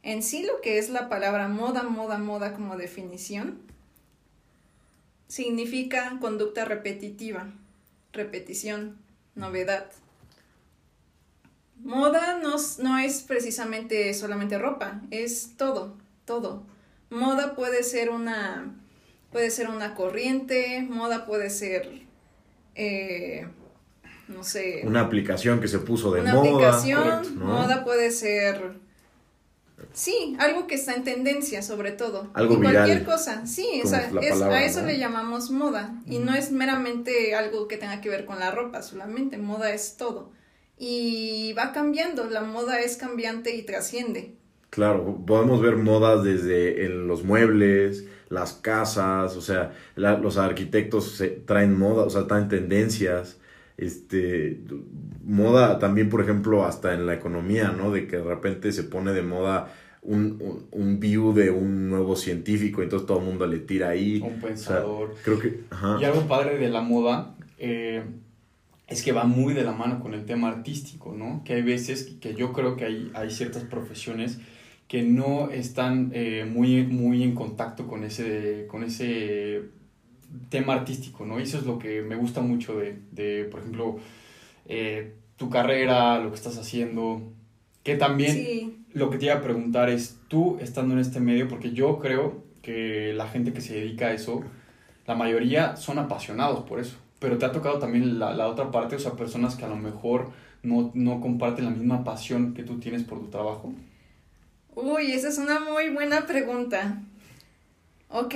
[0.04, 3.58] En sí lo que es la palabra moda, moda, moda como definición,
[5.26, 7.52] significa conducta repetitiva,
[8.12, 8.96] repetición,
[9.34, 9.90] novedad.
[11.82, 16.62] Moda no, es precisamente solamente ropa, es todo, todo.
[17.10, 18.72] Moda puede ser una,
[19.32, 22.02] puede ser una corriente, moda puede ser
[22.76, 23.48] eh,
[24.28, 24.82] no sé.
[24.84, 26.40] Una aplicación que se puso de moda.
[26.40, 28.74] Una aplicación, moda puede ser.
[29.92, 32.30] Sí, algo que está en tendencia, sobre todo.
[32.34, 35.94] Algo y cualquier cosa, sí, a eso le llamamos moda.
[36.06, 39.96] Y no es meramente algo que tenga que ver con la ropa, solamente moda es
[39.96, 40.30] todo.
[40.78, 44.34] Y va cambiando, la moda es cambiante y trasciende.
[44.70, 51.28] Claro, podemos ver modas desde en los muebles, las casas, o sea, los arquitectos se,
[51.28, 53.38] traen moda, o sea, traen tendencias,
[53.76, 54.60] este,
[55.24, 57.90] moda también, por ejemplo, hasta en la economía, ¿no?
[57.90, 62.82] De que de repente se pone de moda un, un, view de un nuevo científico,
[62.82, 64.20] entonces todo el mundo le tira ahí.
[64.20, 65.14] Un pensador.
[65.24, 65.60] creo que...
[66.00, 68.04] Y algo padre de la moda eh,
[68.86, 71.42] es que va muy de la mano con el tema artístico, ¿no?
[71.44, 74.38] Que hay veces que yo creo que hay, hay ciertas profesiones
[74.86, 79.64] que no están eh, muy, muy en contacto con ese, con ese
[80.48, 81.38] tema artístico, ¿no?
[81.38, 83.98] Y eso es lo que me gusta mucho de, de por ejemplo,
[84.66, 87.22] eh, tu carrera, lo que estás haciendo,
[87.82, 91.72] que también lo que te iba a preguntar es, tú estando en este medio, porque
[91.72, 94.42] yo creo que la gente que se dedica a eso,
[95.06, 98.96] la mayoría son apasionados por eso, pero te ha tocado también la, la otra parte,
[98.96, 100.30] o sea, personas que a lo mejor
[100.62, 103.72] no, no comparten la misma pasión que tú tienes por tu trabajo.
[104.74, 107.00] Uy, esa es una muy buena pregunta.
[108.08, 108.34] Ok,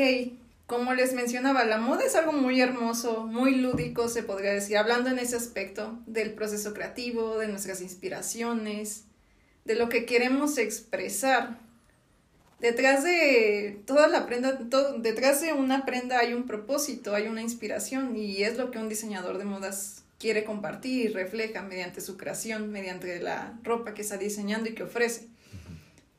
[0.70, 5.10] como les mencionaba, la moda es algo muy hermoso, muy lúdico, se podría decir, hablando
[5.10, 9.02] en ese aspecto del proceso creativo, de nuestras inspiraciones,
[9.64, 11.58] de lo que queremos expresar.
[12.60, 14.60] Detrás de toda la prenda,
[14.98, 18.88] detrás de una prenda hay un propósito, hay una inspiración y es lo que un
[18.88, 24.18] diseñador de modas quiere compartir y refleja mediante su creación, mediante la ropa que está
[24.18, 25.26] diseñando y que ofrece.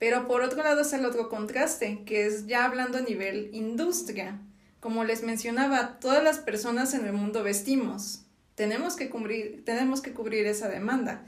[0.02, 4.42] Pero por otro lado está el otro contraste, que es ya hablando a nivel industria.
[4.80, 8.26] Como les mencionaba, todas las personas en el mundo vestimos.
[8.56, 11.24] Tenemos que cubrir, tenemos que cubrir esa demanda.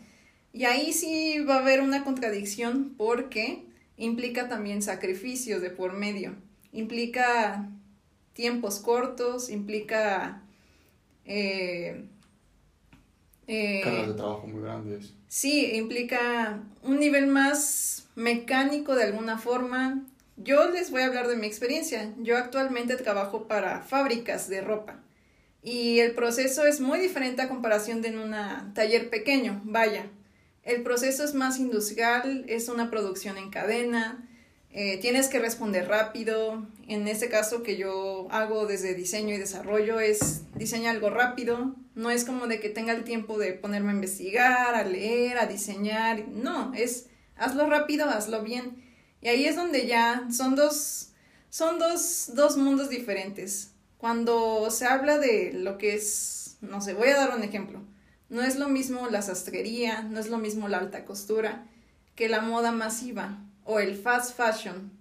[0.53, 3.63] Y ahí sí va a haber una contradicción porque
[3.95, 6.33] implica también sacrificios de por medio,
[6.71, 7.69] implica
[8.33, 10.41] tiempos cortos, implica...
[11.25, 12.07] Eh,
[13.47, 15.13] eh, Cargas de trabajo muy grandes.
[15.27, 20.03] Sí, implica un nivel más mecánico de alguna forma.
[20.38, 22.13] Yo les voy a hablar de mi experiencia.
[22.19, 25.03] Yo actualmente trabajo para fábricas de ropa
[25.63, 28.36] y el proceso es muy diferente a comparación de en un
[28.73, 29.62] taller pequeño.
[29.63, 30.08] Vaya,
[30.63, 34.27] el proceso es más industrial, es una producción en cadena,
[34.75, 36.65] eh, tienes que responder rápido.
[36.88, 41.75] En este caso que yo hago desde diseño y desarrollo es diseña algo rápido.
[41.93, 45.45] No es como de que tenga el tiempo de ponerme a investigar, a leer, a
[45.45, 46.27] diseñar.
[46.27, 47.05] No, es
[47.36, 48.83] hazlo rápido, hazlo bien.
[49.21, 51.12] Y ahí es donde ya son dos,
[51.51, 53.75] son dos, dos mundos diferentes.
[53.99, 57.79] Cuando se habla de lo que es, no sé, voy a dar un ejemplo.
[58.27, 61.67] No es lo mismo la sastrería, no es lo mismo la alta costura
[62.15, 64.91] que la moda masiva o el fast fashion.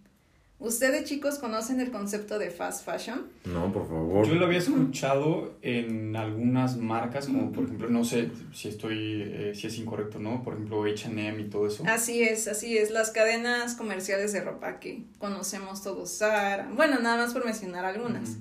[0.63, 3.27] ¿Ustedes chicos conocen el concepto de fast fashion?
[3.47, 4.29] No, por favor.
[4.29, 9.53] Yo lo había escuchado en algunas marcas, como por ejemplo, no sé si estoy, eh,
[9.57, 10.45] si es incorrecto, ¿no?
[10.45, 11.83] Por ejemplo, H&M y todo eso.
[11.89, 12.93] Así es, así es.
[12.93, 16.71] Las cadenas comerciales de ropa que conocemos todos, Zara.
[16.77, 18.37] Bueno, nada más por mencionar algunas.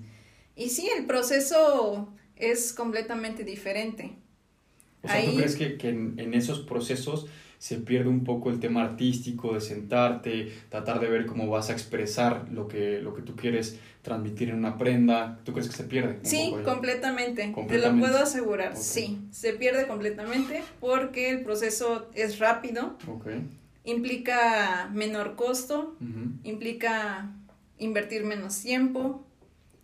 [0.55, 4.15] Y sí, el proceso es completamente diferente.
[5.01, 7.25] O sea, ¿tú crees que, que en, en, esos procesos
[7.61, 11.73] se pierde un poco el tema artístico de sentarte, tratar de ver cómo vas a
[11.73, 15.37] expresar lo que, lo que tú quieres transmitir en una prenda?
[15.43, 16.17] ¿Tú crees que se pierde?
[16.23, 17.53] Sí, completamente.
[17.67, 18.75] Te lo puedo asegurar.
[18.75, 22.97] Sí, se pierde completamente porque el proceso es rápido.
[23.07, 23.47] Okay.
[23.83, 25.95] Implica menor costo,
[26.43, 27.29] implica
[27.77, 29.23] invertir menos tiempo,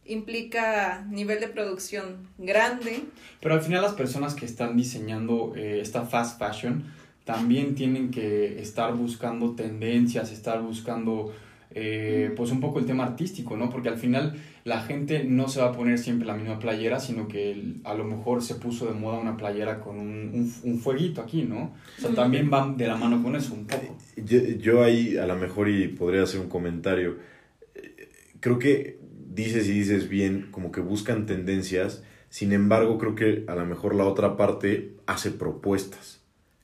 [0.03, 3.03] implica nivel de producción grande.
[3.39, 6.96] Pero al final las personas que están diseñando eh, esta fast fashion
[7.27, 11.33] también tienen que estar buscando tendencias, estar buscando
[11.71, 13.69] eh, pues un poco el tema artístico, ¿no?
[13.69, 17.27] Porque al final la gente no se va a poner siempre la misma playera, sino
[17.27, 21.43] que a lo mejor se puso de moda una playera con un, un, fueguito aquí,
[21.43, 21.73] ¿no?
[21.97, 23.97] O sea, también va de la mano con eso un poco.
[24.15, 27.17] Yo, yo ahí a lo mejor y podría hacer un comentario.
[28.39, 28.99] Creo que
[29.33, 33.95] dices y dices bien, como que buscan tendencias, sin embargo creo que a lo mejor
[33.95, 36.16] la otra parte hace propuestas.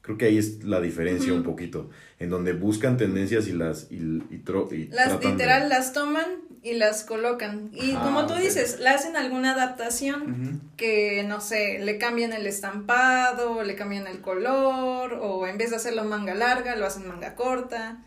[0.04, 1.90] Creo que ahí es la diferencia un poquito,
[2.20, 3.88] en donde buscan tendencias y las...
[3.90, 6.26] Y, y, las literal las toman
[6.62, 7.70] y las colocan.
[7.72, 13.64] Y como tú dices, le hacen alguna adaptación que, no sé, le cambian el estampado,
[13.64, 18.04] le cambian el color, o en vez de hacerlo manga larga, lo hacen manga corta.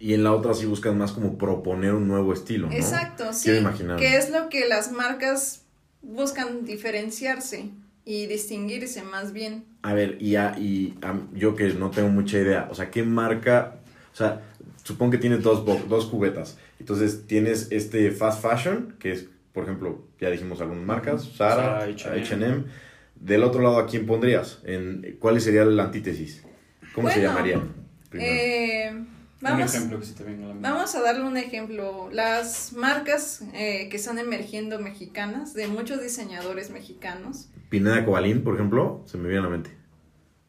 [0.00, 2.66] Y en la otra sí buscan más como proponer un nuevo estilo.
[2.66, 2.74] ¿no?
[2.74, 3.52] Exacto, sí.
[3.98, 5.62] Que es lo que las marcas
[6.02, 7.70] buscan diferenciarse
[8.06, 9.64] y distinguirse más bien.
[9.82, 10.94] A ver, y, y
[11.34, 13.80] yo que no tengo mucha idea, o sea, ¿qué marca?
[14.12, 14.42] O sea,
[14.84, 16.56] supongo que tienes dos, dos cubetas.
[16.78, 22.64] Entonces tienes este fast fashion, que es, por ejemplo, ya dijimos algunas marcas, Zara, H&M.
[23.16, 24.60] Del otro lado, ¿a quién pondrías?
[24.64, 26.44] En, ¿Cuál sería la antítesis?
[26.94, 27.60] ¿Cómo se llamaría?
[28.12, 29.04] Eh,
[29.40, 30.68] Vamos, un ejemplo que se te venga a la mente.
[30.68, 32.08] Vamos a darle un ejemplo.
[32.10, 37.48] Las marcas eh, que están emergiendo mexicanas, de muchos diseñadores mexicanos.
[37.68, 39.70] Pineda Cobalín, por ejemplo, se me viene a la mente.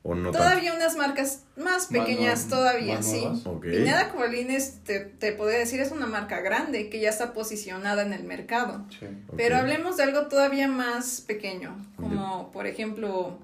[0.03, 0.37] ¿O no tanto?
[0.37, 3.19] Todavía unas marcas más pequeñas, todavía, más sí.
[3.19, 3.45] nuevas.
[3.45, 3.63] Ok.
[3.63, 8.03] Pineda Cobalín, es, te, te podría decir, es una marca grande que ya está posicionada
[8.03, 8.85] en el mercado.
[8.97, 9.07] Sí.
[9.35, 13.37] Pero hablemos de algo todavía más pequeño, como por ejemplo,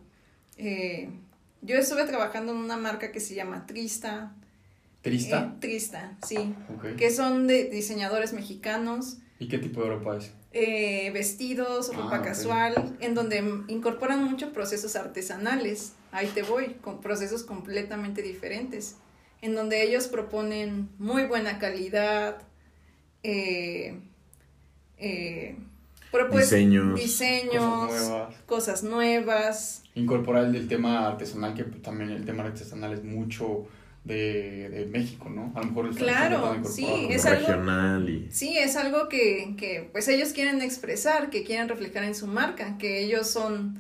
[0.58, 1.10] eh,
[1.62, 4.32] yo estuve trabajando en una marca que se llama Trista.
[5.03, 5.51] ¿Trista?
[5.53, 6.55] eh, Trista, sí.
[6.97, 10.31] Que son de diseñadores mexicanos, ¿Y qué tipo de ropa es?
[10.53, 13.37] eh, vestidos, Ah, ropa casual, en donde
[13.67, 15.93] incorporan mucho procesos artesanales.
[16.11, 18.95] Ahí te voy, con procesos completamente diferentes,
[19.41, 22.37] en donde ellos proponen muy buena calidad,
[23.23, 23.99] eh,
[24.97, 25.57] eh,
[26.31, 26.99] Diseños.
[26.99, 28.35] diseños, Cosas nuevas.
[28.45, 29.83] cosas nuevas.
[29.95, 33.65] Incorporar el, el tema artesanal, que también el tema artesanal es mucho
[34.03, 35.51] de, de México, ¿no?
[35.55, 38.31] A lo mejor están Claro, sí, es algo- regional y...
[38.31, 42.77] Sí, es algo que, que pues ellos quieren expresar, que quieren reflejar en su marca,
[42.77, 43.79] que ellos son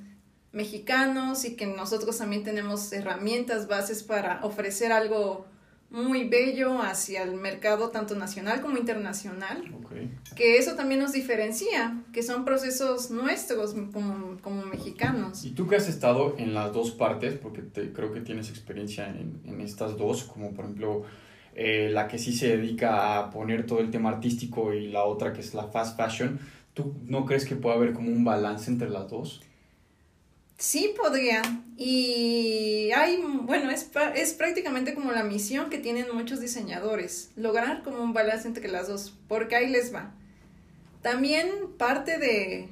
[0.53, 5.47] mexicanos y que nosotros también tenemos herramientas, bases para ofrecer algo
[5.93, 9.91] muy bello hacia el mercado tanto nacional como internacional, Ok.
[10.35, 15.45] que eso también nos diferencia, que son procesos nuestros como, como mexicanos.
[15.45, 19.07] Y tú que has estado en las dos partes, porque te, creo que tienes experiencia
[19.07, 21.03] en, en estas dos, como por ejemplo
[21.55, 25.31] eh, la que sí se dedica a poner todo el tema artístico y la otra
[25.31, 26.39] que es la fast fashion,
[26.73, 29.41] ¿tú no crees que puede haber como un balance entre las dos?
[30.63, 31.41] Sí podría.
[31.75, 38.01] Y hay, bueno, es, es prácticamente como la misión que tienen muchos diseñadores, lograr como
[38.01, 40.13] un balance entre las dos, porque ahí les va.
[41.01, 42.69] También parte de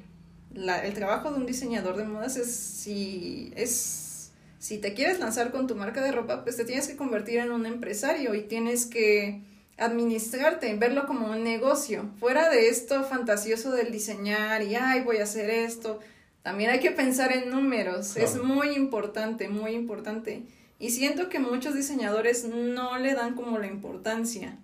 [0.54, 5.50] la- el trabajo de un diseñador de modas es si es si te quieres lanzar
[5.50, 8.86] con tu marca de ropa, pues te tienes que convertir en un empresario y tienes
[8.86, 9.42] que
[9.76, 12.08] administrarte, verlo como un negocio.
[12.20, 16.00] Fuera de esto fantasioso del diseñar y ay, voy a hacer esto,
[16.42, 18.28] también hay que pensar en números, Claro.
[18.28, 20.42] es muy importante, muy importante.
[20.78, 24.56] Y siento que muchos diseñadores no le dan como la importancia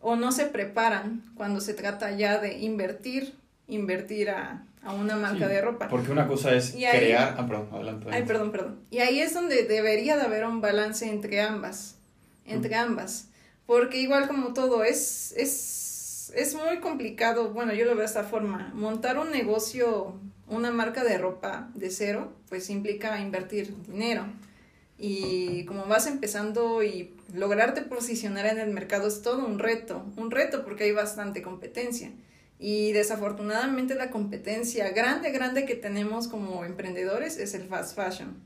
[0.00, 3.32] o no se preparan cuando se trata ya de invertir,
[3.68, 5.88] invertir a, a una marca Sí, de ropa.
[5.88, 7.36] Porque una cosa es Y ahí- crear...
[7.38, 8.06] Ah, perdón, adelante.
[8.12, 8.80] Ay, perdón, perdón.
[8.90, 11.96] Y ahí es donde debería de haber un balance entre ambas,
[12.44, 13.28] entre ambas.
[13.64, 15.50] Porque igual como todo, es, es,
[16.34, 21.04] es muy complicado, bueno, yo lo veo de esta forma, montar un negocio, una marca
[21.04, 24.26] de ropa de cero, pues implica invertir dinero.
[24.96, 30.30] Y como vas empezando y lograrte posicionar en el mercado es todo un reto, un
[30.30, 32.12] reto porque hay bastante competencia.
[32.58, 38.36] Y desafortunadamente la competencia grande, grande que tenemos como emprendedores es el fast fashion,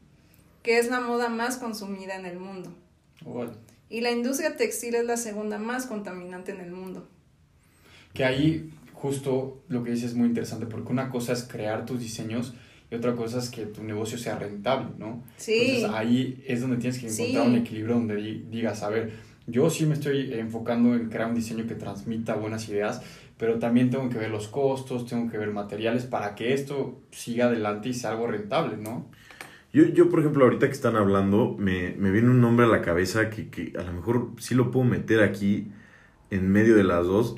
[0.63, 2.75] que es la moda más consumida en el mundo.
[3.21, 3.53] Igual.
[3.91, 7.07] Y la industria textil es la segunda más contaminante en el mundo.
[8.19, 12.01] Que ahí justo lo que dices es muy interesante, porque una cosa es crear tus
[12.01, 12.53] diseños
[12.91, 15.23] y otra cosa es que tu negocio sea rentable, ¿no?
[15.37, 15.55] Sí.
[15.61, 17.49] Entonces ahí es donde tienes que encontrar Sí.
[17.51, 19.13] un equilibrio donde di- digas, a ver,
[19.47, 23.01] yo sí me estoy enfocando en crear un diseño que transmita buenas ideas,
[23.37, 27.47] pero también tengo que ver los costos, tengo que ver materiales para que esto siga
[27.47, 29.07] adelante y sea algo rentable, ¿no?
[29.73, 32.81] Yo, yo, por ejemplo, ahorita que están hablando, me, me viene un nombre a la
[32.83, 35.69] cabeza que, que a lo mejor sí lo puedo meter aquí
[36.31, 37.37] en medio de las dos.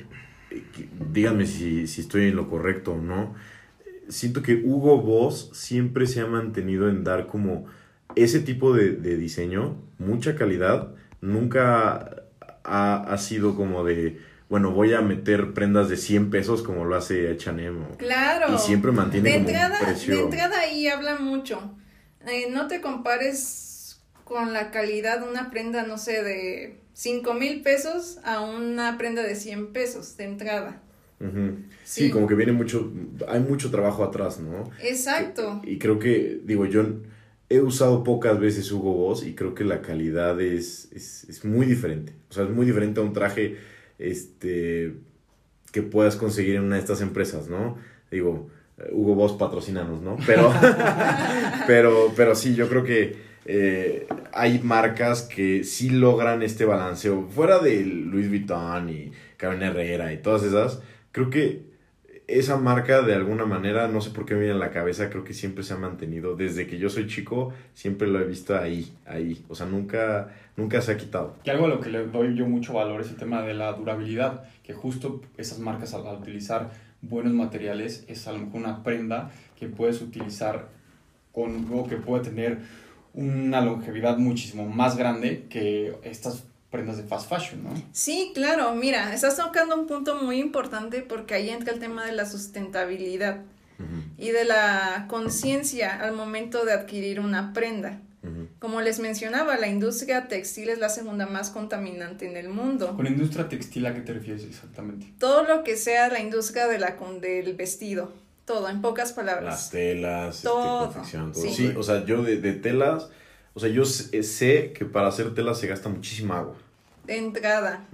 [1.11, 3.35] Díganme si, si estoy en lo correcto o no.
[4.09, 7.65] Siento que Hugo Boss siempre se ha mantenido en dar como
[8.15, 10.89] ese tipo de, de diseño, mucha calidad.
[11.21, 12.25] Nunca
[12.63, 16.95] ha, ha sido como de, bueno, voy a meter prendas de 100 pesos como lo
[16.95, 17.85] hace H&M.
[17.97, 18.53] Claro.
[18.53, 20.15] Y siempre mantiene de como entrada, un precio.
[20.15, 21.75] De entrada ahí habla mucho.
[22.27, 27.61] Eh, no te compares con la calidad de una prenda, no sé, de 5 mil
[27.61, 30.81] pesos a una prenda de 100 pesos de entrada.
[31.83, 32.09] Sí, Sí.
[32.09, 32.91] como que viene mucho,
[33.27, 34.63] hay mucho trabajo atrás, ¿no?
[34.81, 35.61] Exacto.
[35.63, 36.83] Y creo que, digo, yo
[37.49, 41.67] he usado pocas veces Hugo Boss y creo que la calidad es, es, es muy
[41.67, 42.13] diferente.
[42.29, 43.57] O sea, es muy diferente a un traje
[43.99, 44.95] este,
[45.71, 47.77] que puedas conseguir en una de estas empresas, ¿no?
[48.09, 48.49] Digo,
[48.79, 50.17] eh, Hugo Boss patrocinanos, ¿no?
[50.25, 50.51] Pero,
[51.67, 57.27] pero, pero sí, yo creo que eh, hay marcas que sí logran este balanceo.
[57.29, 61.71] Fuera de Louis Vuitton y Carmen Herrera y todas esas, creo que
[62.39, 65.23] esa marca de alguna manera, no sé por qué me viene a la cabeza, creo
[65.23, 66.35] que siempre se ha mantenido.
[66.35, 69.43] Desde que yo soy chico, siempre lo he visto ahí, ahí.
[69.49, 71.35] O sea, nunca, nunca se ha quitado.
[71.43, 73.73] Y algo a lo que le doy yo mucho valor es el tema de la
[73.73, 79.31] durabilidad, que justo esas marcas al, utilizar buenos materiales es a lo mejor una prenda
[79.59, 80.69] que puedes utilizar
[81.31, 82.59] con o que puede tener
[83.13, 87.71] una longevidad muchísimo más grande que estas prendas de fast fashion, ¿no?
[87.91, 92.13] Sí, claro, mira, estás tocando un punto muy importante porque ahí entra el tema de
[92.13, 93.41] la sustentabilidad
[94.17, 97.99] y de la conciencia al momento de adquirir una prenda.
[98.59, 102.95] Como les mencionaba, la industria textil es la segunda más contaminante en el mundo.
[102.95, 105.11] ¿Con industria textil a qué te refieres exactamente?
[105.17, 108.13] Todo lo que sea la industria de la, del vestido,
[108.51, 109.45] todo, en pocas palabras.
[109.45, 110.91] Las telas, este, todo.
[110.91, 111.43] confección, todo.
[111.43, 111.73] Sí.
[111.77, 113.09] o sea, yo de, de, telas,
[113.53, 116.55] o sea, yo sé que para hacer telas se gasta muchísima agua.
[117.05, 117.85] De entrada.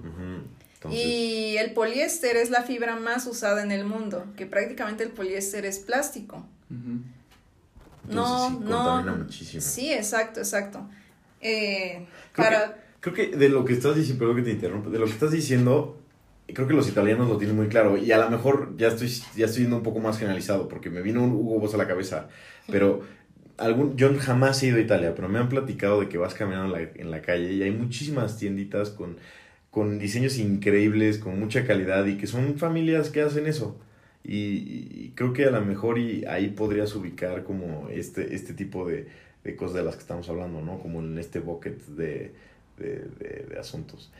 [0.90, 5.64] Y el poliéster es la fibra más usada en el mundo, que prácticamente el poliéster
[5.64, 6.44] es plástico.
[8.08, 9.02] no, sí, no.
[9.02, 9.62] Muchísimo.
[9.62, 10.88] Sí, exacto, exacto.
[11.40, 12.74] Eh, creo, para...
[12.74, 15.12] que, creo que de lo que estás diciendo, perdón que te interrumpa, de lo que
[15.12, 16.00] estás diciendo,
[16.52, 17.96] creo que los italianos lo tienen muy claro.
[17.96, 21.02] Y a lo mejor ya estoy, ya estoy yendo un poco más generalizado, porque me
[21.02, 22.28] vino un Hugo Boss a la cabeza.
[22.70, 23.02] Pero
[23.56, 26.76] algún, yo jamás he ido a Italia, pero me han platicado de que vas caminando
[26.76, 29.16] en la, en la calle y hay muchísimas tienditas con
[29.70, 33.78] con diseños increíbles, con mucha calidad y que son familias que hacen eso.
[34.24, 39.06] Y, creo que a lo mejor y ahí podrías ubicar como este, este tipo de,
[39.56, 40.80] cosas de las que estamos hablando, ¿no?
[40.80, 42.34] Como en este bucket de,
[43.58, 44.10] asuntos.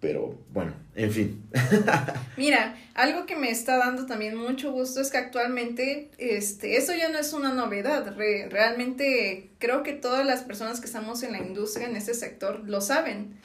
[0.00, 1.48] Pero bueno, en fin.
[2.36, 7.08] Mira, algo que me está dando también mucho gusto es que actualmente este, eso ya
[7.08, 8.14] no es una novedad.
[8.16, 12.80] realmente creo que todas las personas que estamos en la industria, en este sector, lo
[12.80, 13.36] saben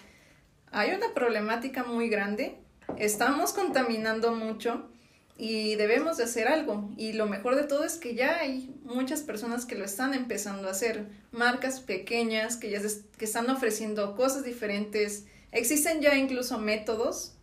[0.72, 2.56] hay una problemática muy grande,
[2.97, 4.89] estamos contaminando mucho
[5.38, 6.89] y debemos de hacer algo.
[6.97, 10.68] Y lo mejor de todo es que ya hay muchas personas que lo están empezando
[10.68, 12.80] a hacer, marcas pequeñas que ya
[13.18, 15.26] que están ofreciendo cosas diferentes.
[15.52, 17.36] Existen ya incluso métodos,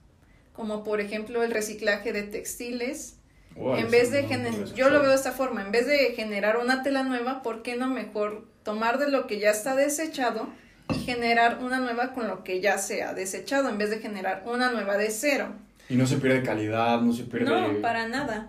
[0.53, 3.17] como por ejemplo el reciclaje de textiles.
[3.57, 4.27] en vez de
[4.75, 7.77] yo lo veo de esta forma, en vez de generar una tela nueva, ¿por qué
[7.77, 10.49] no mejor tomar de lo que ya está desechado
[10.95, 14.45] y generar una nueva con lo que ya se ha desechado en vez de generar
[14.47, 15.55] una nueva de cero.
[15.89, 17.47] Y no se pierde calidad, no se pierde...
[17.47, 18.49] No, para nada.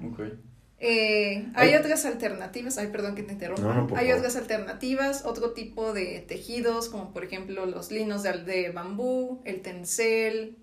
[0.82, 3.86] Eh, hay otras alternativas, ay, perdón que te interrumpa.
[3.98, 9.42] hay otras alternativas, otro tipo de tejidos, como por ejemplo los linos de, de bambú,
[9.44, 10.56] el tencel,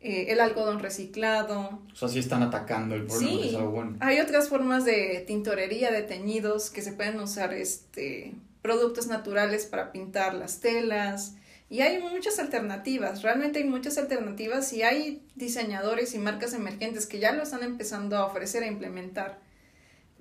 [0.00, 1.80] eh, el algodón reciclado.
[1.92, 6.70] O sea, sí están atacando el problema, sí, Hay otras formas de tintorería, de teñidos
[6.70, 11.34] que se pueden usar este, productos naturales para pintar las telas.
[11.68, 17.18] Y hay muchas alternativas, realmente hay muchas alternativas y hay diseñadores y marcas emergentes que
[17.18, 19.40] ya lo están empezando a ofrecer a implementar.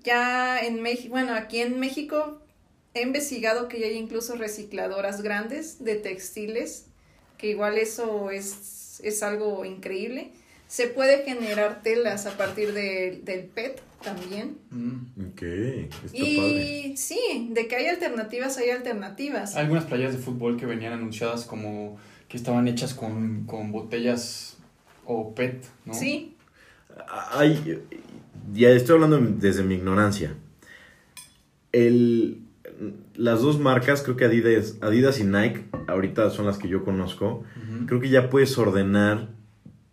[0.05, 2.41] Ya en México, bueno, aquí en México
[2.93, 6.87] he investigado que ya hay incluso recicladoras grandes de textiles,
[7.37, 10.31] que igual eso es, es algo increíble.
[10.67, 14.57] Se puede generar telas a partir del PET también.
[14.71, 15.29] Mm.
[15.31, 15.41] Ok,
[16.13, 19.55] y sí, de que hay alternativas, hay alternativas.
[19.55, 21.97] Hay algunas playas de fútbol que venían anunciadas como
[22.27, 24.57] que estaban hechas con, botellas
[25.05, 25.93] o PET, ¿no?
[25.93, 26.35] Sí.
[27.07, 27.81] Hay,
[28.53, 30.33] ya estoy hablando desde mi ignorancia.
[31.71, 32.41] El,
[33.15, 37.43] las dos marcas, creo que Adidas, Adidas y Nike, ahorita son las que yo conozco.
[37.87, 39.29] Creo que ya puedes ordenar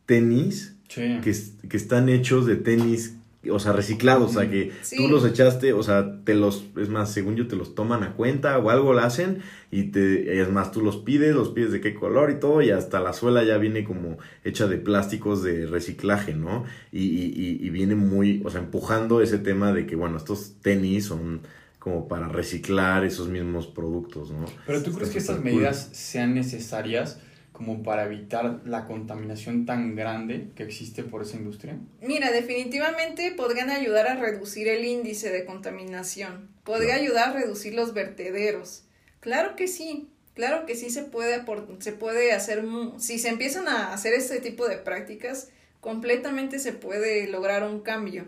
[0.06, 3.16] tenis que, que, están hechos de tenis
[3.50, 7.12] o sea, reciclados, o sea, que tú los echaste, o sea, te los, es más,
[7.12, 10.70] según yo, te los toman a cuenta o algo lo hacen y te, es más,
[10.70, 13.58] tú los pides, los pides de qué color y todo y hasta la suela ya
[13.58, 16.64] viene como hecha de plásticos de reciclaje, ¿no?
[16.92, 21.06] Y, y, y viene muy, o sea, empujando ese tema de que, bueno, estos tenis
[21.06, 21.40] son
[21.82, 24.44] como para reciclar esos mismos productos, ¿no?
[24.68, 27.18] Pero tú crees que estas medidas sean necesarias?
[27.52, 31.78] Como para evitar la contaminación tan grande que existe por esa industria?
[32.00, 37.94] Mira, definitivamente podrían ayudar a reducir el índice de contaminación, podría ayudar a reducir los
[37.94, 38.84] vertederos.
[39.20, 41.44] Claro que sí, claro que sí se puede,
[41.80, 42.64] se puede hacer,
[42.98, 45.50] si se empiezan a hacer este tipo de prácticas,
[45.80, 48.26] completamente se puede lograr un cambio.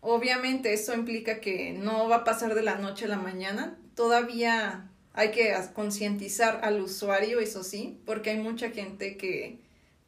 [0.00, 4.88] Obviamente esto implica que no va a pasar de la noche a la mañana, todavía
[5.14, 9.58] hay que concientizar al usuario, eso sí, porque hay mucha gente que,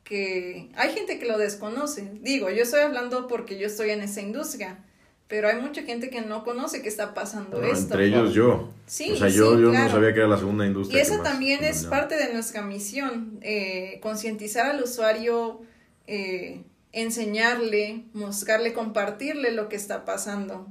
[0.03, 2.11] que, hay gente que lo desconoce.
[2.21, 4.79] Digo, yo estoy hablando porque yo estoy en esa industria,
[5.29, 7.95] pero hay mucha gente que no conoce que está pasando esto.
[7.95, 8.71] Entre ellos yo.
[8.87, 10.99] Sí, o sea, yo, yo no sabía que era la segunda industria.
[10.99, 15.61] Y eso también es parte de nuestra misión, eh, concientizar al usuario,
[16.07, 20.67] eh, enseñarle, mostrarle, compartirle lo que está pasando.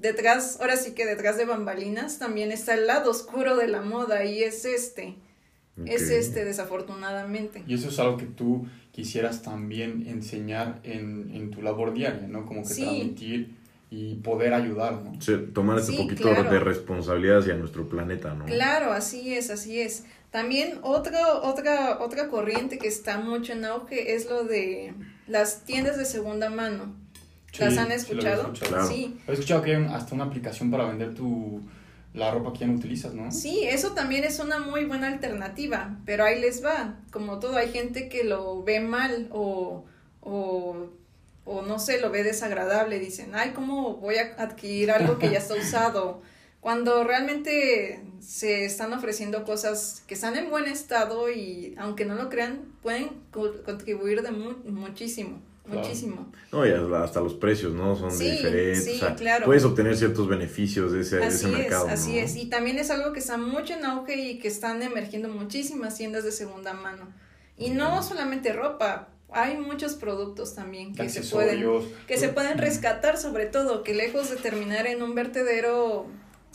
[0.00, 4.24] Detrás, ahora sí que detrás de bambalinas también está el lado oscuro de la moda
[4.24, 5.16] y es este.
[5.84, 7.62] Es este, desafortunadamente.
[7.66, 12.46] Y eso es algo que tú quisieras también enseñar en, tu labor diaria, ¿no?
[12.46, 13.56] Como que transmitir
[13.90, 15.20] y poder ayudar, ¿no?
[15.20, 16.50] Sí, tomar este Sí, poquito claro.
[16.50, 18.46] de responsabilidad hacia nuestro planeta, ¿no?
[18.46, 20.04] Claro, así es, así es.
[20.30, 24.94] También otra, otra, otra corriente que está mucho en auge es lo de
[25.28, 26.94] las tiendas de segunda mano.
[27.58, 28.52] ¿Las Sí, han escuchado?
[28.52, 28.86] Claro.
[28.86, 29.18] Sí.
[29.26, 31.60] He escuchado que hay hasta una aplicación para vender tu
[32.14, 33.30] la ropa que ya no utilizas, ¿no?
[33.30, 36.94] Sí, eso también es una muy buena alternativa, pero ahí les va.
[37.10, 39.84] Como todo, hay gente que lo ve mal o,
[40.22, 40.86] o,
[41.44, 42.98] o no sé, lo ve desagradable.
[42.98, 46.22] Dicen, ay, ¿cómo voy a adquirir algo que ya está usado?
[46.60, 52.28] Cuando realmente se están ofreciendo cosas que están en buen estado y aunque no lo
[52.30, 55.80] crean, pueden co- contribuir de mu- muchísimo, Claro.
[55.80, 56.32] muchísimo.
[56.52, 57.96] No, y hasta los precios, ¿no?
[57.96, 58.84] Son Sí, diferentes.
[58.84, 59.44] sí, o sea, claro.
[59.46, 61.88] puedes obtener ciertos beneficios de ese, de ese es, mercado.
[61.88, 62.20] así ¿no?
[62.20, 62.36] es.
[62.36, 66.24] Y también es algo que está mucho en auge y que están emergiendo muchísimas tiendas
[66.24, 67.08] de segunda mano.
[67.58, 71.64] Y no solamente ropa, hay muchos productos también que se pueden
[72.06, 76.06] que se pueden rescatar sobre todo, que lejos de terminar en un vertedero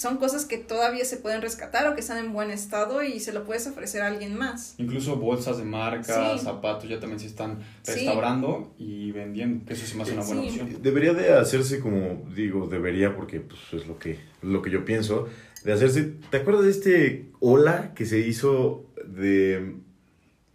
[0.02, 3.32] son cosas que todavía se pueden rescatar o que están en buen estado y se
[3.34, 4.74] lo puedes ofrecer a alguien más.
[4.80, 6.43] Incluso bolsas de marca, Sí.
[6.43, 7.91] zapatos ya también se están Sí.
[7.93, 10.47] restaurando y vendiendo, que eso se me hace una buena Sí.
[10.60, 10.82] opción.
[10.82, 15.28] Debería de hacerse como, digo, debería porque pues, es lo que, lo que yo pienso,
[15.64, 19.76] de hacerse, ¿te acuerdas de este ola que se hizo de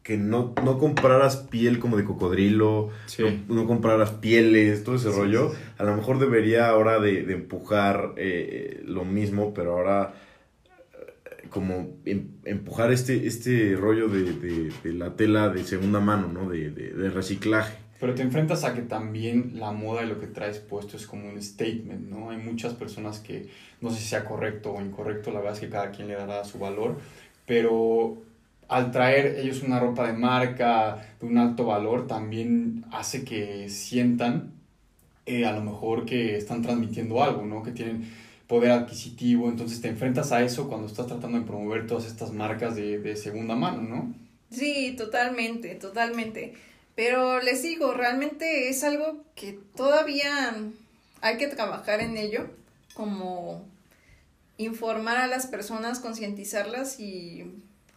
[0.07, 3.25] que no, no compraras piel como de cocodrilo, Sí.
[3.49, 5.51] no, no compraras pieles, todo ese Sí, rollo?
[5.51, 5.57] sí.
[5.79, 10.15] A lo mejor debería ahora de, de empujar eh, lo mismo, pero ahora
[10.95, 16.29] eh, como em- empujar este, este rollo de, de- de la tela de segunda mano,
[16.33, 16.49] ¿no?
[16.49, 17.77] De, de- de reciclaje.
[17.99, 21.29] Pero te enfrentas a que también la moda y lo que traes puesto es como
[21.29, 22.31] un statement, ¿no?
[22.31, 23.49] Hay muchas personas que
[23.81, 26.45] no sé si sea correcto o incorrecto, la verdad es que cada quien le dará
[26.45, 26.97] su valor,
[27.45, 28.19] pero
[28.69, 34.53] al traer ellos una ropa de marca de un alto valor también hace que sientan
[35.25, 37.63] eh, a lo mejor que están transmitiendo algo, ¿no?
[37.63, 38.11] Que tienen
[38.47, 42.77] poder adquisitivo, entonces te enfrentas a eso cuando estás tratando de promover todas estas marcas
[42.77, 44.15] de, de segunda mano, ¿no?
[44.51, 46.55] Sí, totalmente, totalmente.
[46.95, 50.57] Pero les digo, realmente es algo que todavía
[51.21, 52.49] hay que trabajar en ello,
[52.95, 53.65] como
[54.59, 57.45] informar a las personas, concientizarlas y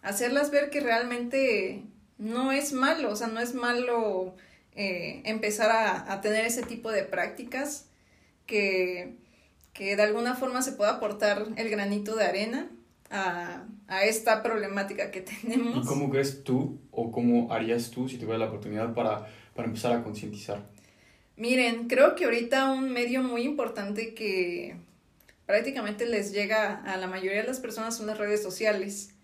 [0.01, 1.83] hacerlas ver que realmente
[2.17, 4.35] no es malo, o sea, no es malo
[4.75, 7.87] eh, empezar a, a tener ese tipo de prácticas
[8.45, 9.15] que,
[9.73, 12.69] que de alguna forma se pueda aportar el granito de arena
[13.09, 15.85] a, a esta problemática que tenemos.
[15.85, 19.93] ¿Y cómo crees tú o cómo harías tú si tuvieras la oportunidad para, para empezar
[19.93, 20.65] a concientizar?
[21.35, 24.75] Miren, creo que ahorita un medio muy importante que
[25.45, 29.15] prácticamente les llega a la mayoría de las personas son las redes sociales.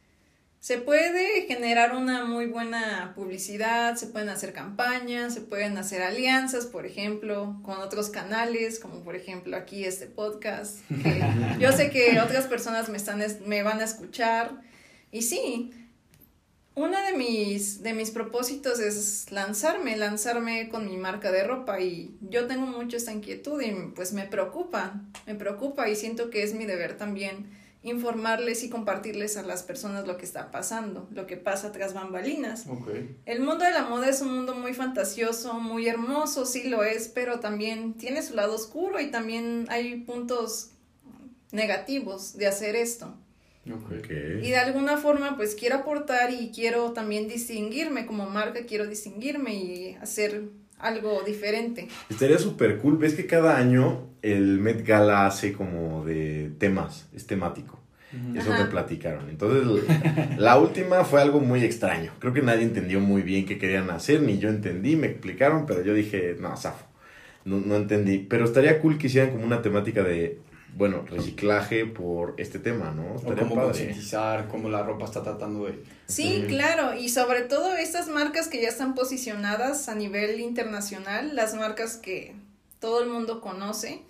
[0.66, 6.66] Se puede generar una muy buena publicidad, se pueden hacer campañas, se pueden hacer alianzas,
[6.66, 10.80] por ejemplo, con otros canales, como por ejemplo aquí este podcast.
[11.04, 11.22] que
[11.60, 14.60] yo sé que otras personas me, están, es- me van a escuchar.
[15.12, 15.72] Y sí,
[16.74, 22.18] uno de mis, de mis propósitos es lanzarme, lanzarme con mi marca de ropa y
[22.22, 26.56] yo tengo mucho esta inquietud y pues me preocupa, me preocupa y siento que es
[26.56, 31.38] mi deber también informarles y compartirles a las personas lo que está pasando, lo que
[31.38, 32.66] pasa tras bambalinas.
[33.26, 37.08] El mundo de la moda es un mundo muy fantasioso, muy hermoso, sí lo es,
[37.08, 40.72] pero también tiene su lado oscuro y también hay puntos
[41.52, 43.16] negativos de hacer esto.
[43.66, 49.56] Y de alguna forma pues quiero aportar y quiero también distinguirme como marca, quiero distinguirme
[49.56, 51.88] y hacer algo diferente.
[52.10, 52.98] Estaría súper cool.
[52.98, 57.80] Ves que cada año el Met Gala hace como de temas, es temático.
[58.36, 58.64] Eso Ajá.
[58.64, 59.30] me platicaron.
[59.30, 59.84] Entonces,
[60.38, 62.14] la última fue algo muy extraño.
[62.20, 65.84] Creo que nadie entendió muy bien qué querían hacer, ni yo entendí, me explicaron, pero
[65.84, 66.86] yo dije, no, zafo.
[67.44, 68.20] No, no entendí.
[68.20, 70.40] Pero estaría cool que hicieran como una temática de,
[70.78, 73.04] bueno, reciclaje por este tema, ¿no?
[73.14, 73.68] O Estaría cómo padre.
[73.70, 75.84] concientizar, cómo la ropa está tratando de...
[76.08, 81.36] Sí, de- claro, y sobre todo estas marcas que ya están posicionadas a nivel internacional,
[81.36, 82.34] las marcas que
[82.80, 84.02] todo el mundo conoce,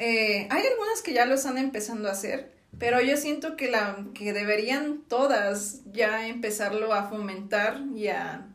[0.00, 3.98] eh, hay algunas que ya lo están empezando a hacer, pero yo siento que, la,
[4.14, 8.46] que deberían todas ya empezarlo a fomentar y a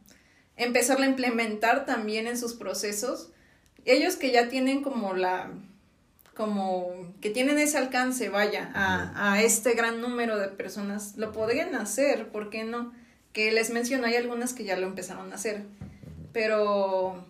[0.58, 3.30] empezarlo a implementar también en sus procesos.
[3.86, 5.52] Ellos que ya tienen como la
[6.34, 11.76] como que tienen ese alcance, vaya, a, a este gran número de personas, lo podrían
[11.76, 12.92] hacer, ¿por qué no?
[13.34, 15.64] Que les menciono, hay algunas que ya lo empezaron a hacer,
[16.34, 17.24] pero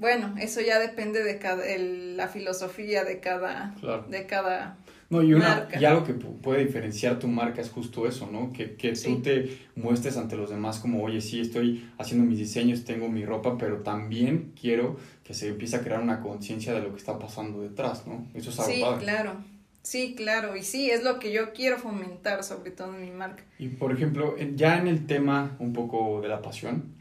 [0.00, 4.04] bueno, eso ya depende de cada, el- la filosofía de cada, Claro.
[4.08, 4.76] de cada
[5.10, 5.80] No, y, una, marca.
[5.80, 8.52] y algo que pu- puede diferenciar tu marca es justo eso, ¿no?
[8.52, 9.08] Que, que Sí.
[9.08, 13.24] tú te muestres ante los demás como, oye, sí, estoy haciendo mis diseños, tengo mi
[13.24, 17.18] ropa, pero también quiero que se empiece a crear una conciencia de lo que está
[17.18, 18.26] pasando detrás, ¿no?
[18.34, 19.04] Eso es algo Sí, padre.
[19.04, 19.34] claro.
[19.82, 20.56] Sí, claro.
[20.56, 23.42] Y sí, es lo que yo quiero fomentar, sobre todo en mi marca.
[23.58, 26.94] Y por ejemplo, en- ya en el tema un poco de la pasión,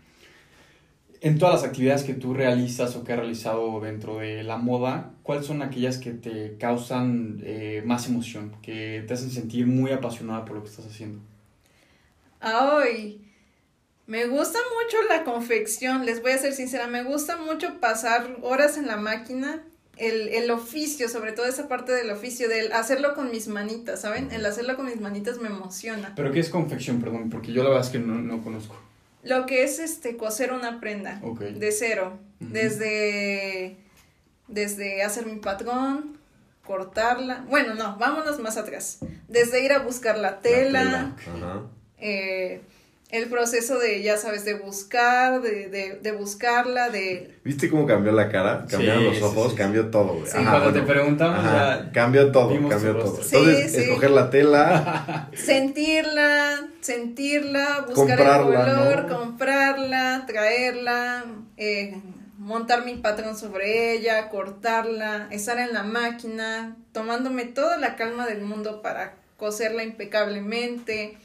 [1.21, 5.11] en todas las actividades que tú realizas o que has realizado dentro de la moda,
[5.23, 10.45] ¿cuáles son aquellas que te causan eh, más emoción, que te hacen sentir muy apasionada
[10.45, 11.19] por lo que estás haciendo?
[12.39, 13.21] Ay,
[14.07, 18.77] me gusta mucho la confección, les voy a ser sincera, me gusta mucho pasar horas
[18.77, 19.63] en la máquina,
[19.97, 24.31] el, el oficio, sobre todo esa parte del oficio, del hacerlo con mis manitas, ¿saben?
[24.31, 26.13] El hacerlo con mis manitas me emociona.
[26.15, 27.29] ¿Pero qué es confección, perdón?
[27.29, 28.77] Porque yo la verdad es que no, no conozco.
[29.23, 31.19] Lo que es este coser una prenda
[31.59, 33.77] de cero, desde,
[34.47, 36.17] desde hacer mi patrón,
[36.65, 41.15] cortarla, bueno, no, vámonos más atrás, desde ir a buscar la tela, La tela,
[41.45, 41.61] Ajá.
[41.97, 42.61] eh,
[43.09, 47.39] el proceso de, ya sabes, de buscar, de, de, de buscarla, de...
[47.43, 48.65] ¿Viste cómo cambió la cara?
[48.69, 49.57] Cambiaron Sí, los ojos, sí.
[49.57, 50.27] cambió todo, güey.
[50.27, 50.37] Sí.
[50.37, 50.85] Ajá, Cuando bueno.
[50.85, 53.19] te preguntamos, Ajá, ya cambió todo, cambió todo.
[53.21, 53.77] Entonces, sí.
[53.81, 59.17] escoger la tela, sentirla, sentirla, buscar Comprarla, el color, ¿no?
[59.17, 61.25] comprarla, traerla,
[61.57, 61.99] eh,
[62.37, 68.41] montar mi patrón sobre ella, cortarla, estar en la máquina, tomándome toda la calma del
[68.41, 71.17] mundo para coserla impecablemente.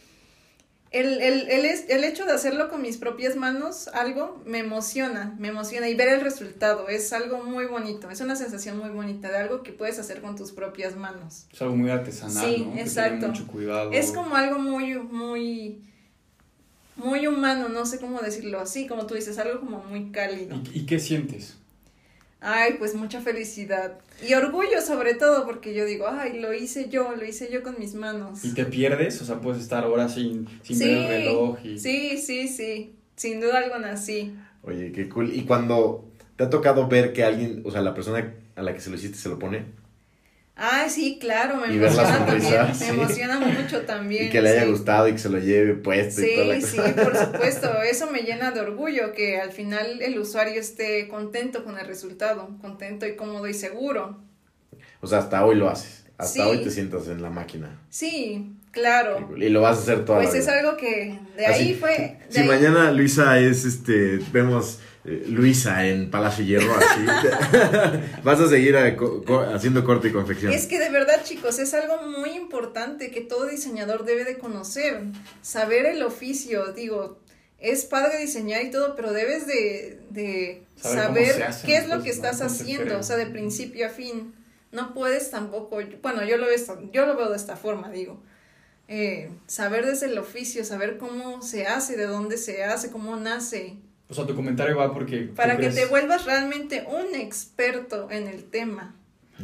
[0.95, 5.49] El, el, el, el hecho de hacerlo con mis propias manos, algo me emociona, me
[5.49, 9.39] emociona y ver el resultado es algo muy bonito, es una sensación muy bonita de
[9.39, 11.47] algo que puedes hacer con tus propias manos.
[11.53, 13.27] es algo muy artesanal, Sí, exacto.
[13.27, 13.91] mucho cuidado.
[13.91, 15.83] Es como algo muy, muy,
[16.97, 20.55] muy humano, no sé cómo decirlo así, como tú dices, algo como muy cálido.
[20.73, 21.57] ¿Y, y qué sientes?
[22.47, 23.99] Ay, pues mucha felicidad.
[24.27, 27.79] Y orgullo sobre todo, porque yo digo, ay, lo hice yo, lo hice yo con
[27.79, 28.45] mis manos.
[28.45, 29.21] ¿Y te pierdes?
[29.23, 31.79] O sea, puedes estar horas sin, sin ver el reloj y...
[31.79, 34.35] sí, sí, sí, sin duda alguna sí.
[34.63, 35.35] Oye, qué cool.
[35.35, 36.05] Y cuando
[36.37, 38.97] te ha tocado ver que alguien, o sea, la persona a la que se lo
[38.97, 39.65] hiciste se lo pone
[40.57, 42.85] Ay, sí, claro, me Y ver la emociona sonrisa, también, sí.
[42.85, 44.27] me emociona mucho también.
[44.27, 44.71] y que le haya sí.
[44.71, 46.95] gustado y que se lo lleve puesto y toda la Sí, sí, cosa.
[47.03, 51.77] por supuesto, eso me llena de orgullo que al final el usuario esté contento con
[51.79, 54.21] el resultado, contento y cómodo y seguro.
[55.01, 56.05] O sea, hasta hoy lo haces.
[56.19, 56.49] Hasta Sí.
[56.49, 57.81] hoy te sientas en la máquina.
[57.91, 59.29] Sí, claro.
[59.37, 61.91] Y lo vas a hacer toda Pues la es algo que de Así, ahí fue.
[61.91, 67.05] de Si ahí- mañana Luisa es, este, vemos Luisa en Palacio Hierro, así,
[68.23, 70.53] vas a seguir a co- co- haciendo corte y confección.
[70.53, 75.03] Es que de verdad, chicos, es algo muy importante que todo diseñador debe de conocer,
[75.43, 77.19] saber el oficio, digo,
[77.59, 81.35] es padre diseñar y todo, pero debes de, de Saber
[81.67, 84.35] qué es lo que estás haciendo, o sea, de principio a fin.
[84.73, 86.57] No puedes tampoco, bueno, yo lo veo,
[86.93, 88.21] yo lo veo de esta forma, digo.
[88.89, 93.77] eh, saber desde el oficio, saber cómo se hace, de dónde se hace, cómo nace,
[94.09, 95.23] O sea, tu comentario va porque...
[95.35, 98.95] para que crees- te vuelvas realmente un experto en el tema.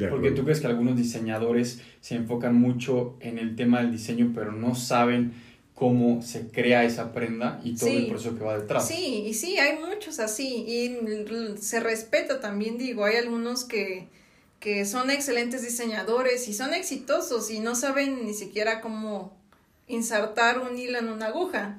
[0.09, 4.53] Porque tú crees que algunos diseñadores se enfocan mucho en el tema del diseño, pero
[4.53, 5.33] no saben
[5.75, 7.97] cómo se crea esa prenda y todo Sí.
[7.97, 8.87] el proceso que va detrás.
[8.87, 14.09] Sí, y sí, hay muchos así, y se respeta también, digo, hay algunos que,
[14.61, 19.35] que son excelentes diseñadores y son exitosos y no saben ni siquiera cómo
[19.89, 21.79] insertar un hilo en una aguja.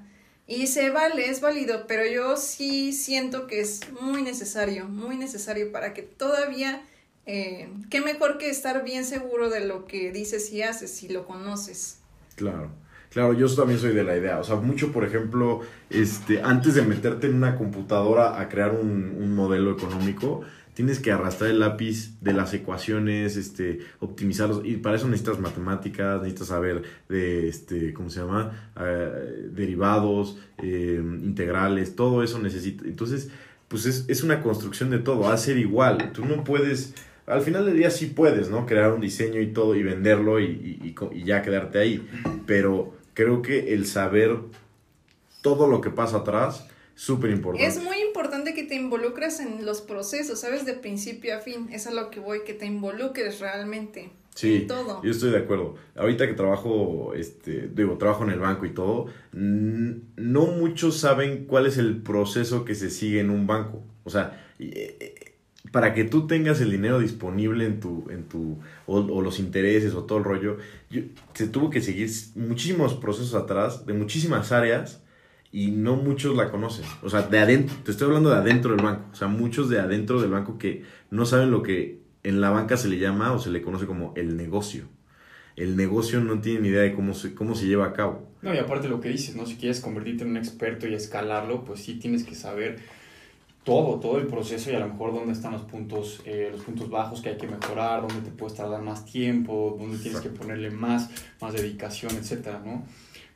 [0.52, 5.72] Y se vale, es válido, pero yo sí siento que es muy necesario, muy necesario
[5.72, 6.82] para que todavía,
[7.26, 11.26] eh, qué mejor que estar bien seguro de lo que dices y haces si lo
[11.26, 12.00] conoces.
[12.36, 12.70] Claro.
[13.12, 14.40] Claro, yo también soy de la idea.
[14.40, 19.16] O sea, mucho, por ejemplo, este, antes de meterte en una computadora a crear un,
[19.22, 20.42] un modelo económico,
[20.74, 24.62] tienes que arrastrar el lápiz de las ecuaciones, este, optimizarlos.
[24.66, 28.72] Y para eso necesitas matemáticas, necesitas saber de, este, ¿cómo se llama?
[28.80, 32.86] Eh, derivados, eh, integrales, todo eso necesita.
[32.86, 33.30] Entonces,
[33.68, 36.12] pues es, es una construcción de todo, va a ser igual.
[36.14, 36.94] Tú no puedes,
[37.28, 38.66] al final del día sí puedes, ¿no?
[38.66, 42.06] Crear un diseño y todo y venderlo y, y- y y ya quedarte ahí.
[42.46, 44.38] Pero creo que el saber
[45.42, 47.66] todo lo que pasa atrás, súper importante.
[47.68, 48.11] Es muy importante
[48.72, 50.66] te involucres en los procesos, ¿sabes?
[50.66, 51.68] De principio a fin.
[51.74, 54.12] Es a lo que voy, que te involucres realmente.
[54.34, 55.04] Sí, En todo.
[55.04, 55.76] yo estoy de acuerdo.
[55.94, 61.66] Ahorita que trabajo, este, digo, trabajo en el banco y todo, no muchos saben cuál
[61.66, 63.84] es el proceso que se sigue en un banco.
[64.06, 65.34] O sea, eh, eh,
[65.74, 68.58] para que tú tengas el dinero disponible en tu, en tu,
[68.88, 70.58] o, o los intereses o todo el rollo,
[70.90, 71.02] yo-
[71.34, 75.01] se tuvo que seguir muchísimos procesos atrás, de muchísimas áreas,
[75.52, 76.86] y no muchos la conocen.
[77.02, 79.06] O sea, de adentro, te estoy hablando de adentro del banco.
[79.12, 82.78] O sea, muchos de adentro del banco que no saben lo que en la banca
[82.78, 84.88] se le llama o se le conoce como el negocio.
[85.58, 88.30] el negocio no tienen idea de cómo se, cómo se lleva a cabo.
[88.42, 89.46] No, y aparte lo que dices, ¿no?
[89.46, 92.80] Si quieres convertirte en un experto y escalarlo, pues sí tienes que saber
[93.64, 96.90] todo, todo el proceso y a lo mejor dónde están los puntos, eh, los puntos
[96.90, 100.72] bajos que hay que mejorar, dónde te puedes tardar más tiempo, dónde tienes que ponerle
[100.72, 102.84] más, más dedicación, etcétera, ¿no?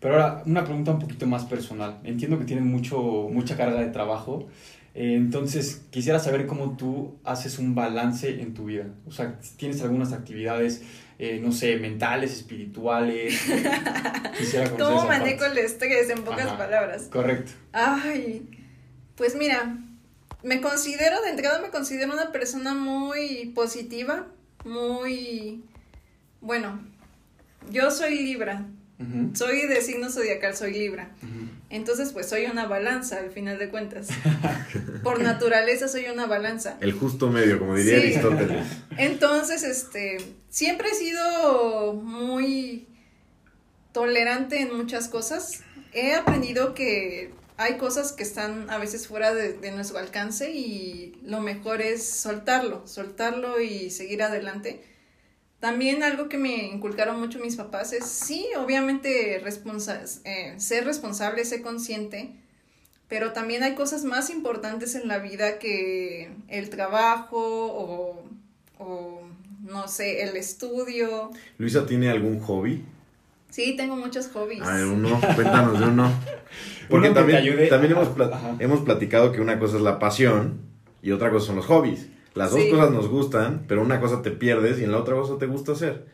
[0.05, 1.99] Pero ahora, una pregunta un poquito más personal.
[2.03, 2.99] Entiendo que tienes mucho,
[3.31, 4.47] mucha carga de trabajo,
[4.93, 8.85] eh, entonces quisiera saber cómo tú haces un balance en tu vida.
[9.07, 10.83] O sea, tienes algunas actividades,
[11.17, 13.33] eh, no sé, mentales, espirituales.
[14.37, 17.07] Quisiera ¿Cómo manejo el estrés en pocas palabras?
[17.11, 17.53] Correcto.
[17.73, 18.47] Ay,
[19.15, 19.75] pues mira,
[20.43, 24.27] me considero, de entrada me considero una persona muy positiva,
[24.65, 25.63] muy,
[26.41, 26.79] bueno,
[27.71, 28.67] yo soy Libra,
[29.33, 31.09] soy de signo zodiacal, soy Libra.
[31.69, 34.07] Entonces, pues soy una balanza al final de cuentas.
[35.03, 36.77] Por naturaleza soy una balanza.
[36.79, 38.65] El justo medio, como diría Aristóteles.
[38.97, 40.17] Entonces, este,
[40.49, 42.87] siempre he sido muy
[43.91, 45.63] tolerante en muchas cosas.
[45.93, 51.39] He aprendido que hay cosas que están a veces fuera de, nuestro alcance y lo
[51.39, 54.83] mejor es soltarlo, soltarlo y seguir adelante.
[55.65, 61.43] También algo que me inculcaron mucho mis papás es, sí, obviamente responsa eh, ser responsable,
[61.43, 62.35] ser consciente,
[63.07, 68.23] pero también hay cosas más importantes en la vida que el trabajo o,
[68.77, 69.21] o
[69.63, 71.31] no sé, el estudio.
[71.57, 72.85] Luisa, ¿tiene algún hobby?
[73.49, 74.61] Sí, tengo muchos hobbies.
[74.61, 76.11] A ver, uno, cuéntanos de uno.
[76.91, 78.09] Porque también, también hemos,
[78.59, 80.59] hemos platicado que una cosa es la pasión
[81.01, 82.05] y otra cosa son los hobbies.
[82.35, 85.37] Las dos cosas nos gustan, pero una cosa te pierdes y en la otra cosa
[85.37, 86.05] te gusta hacer.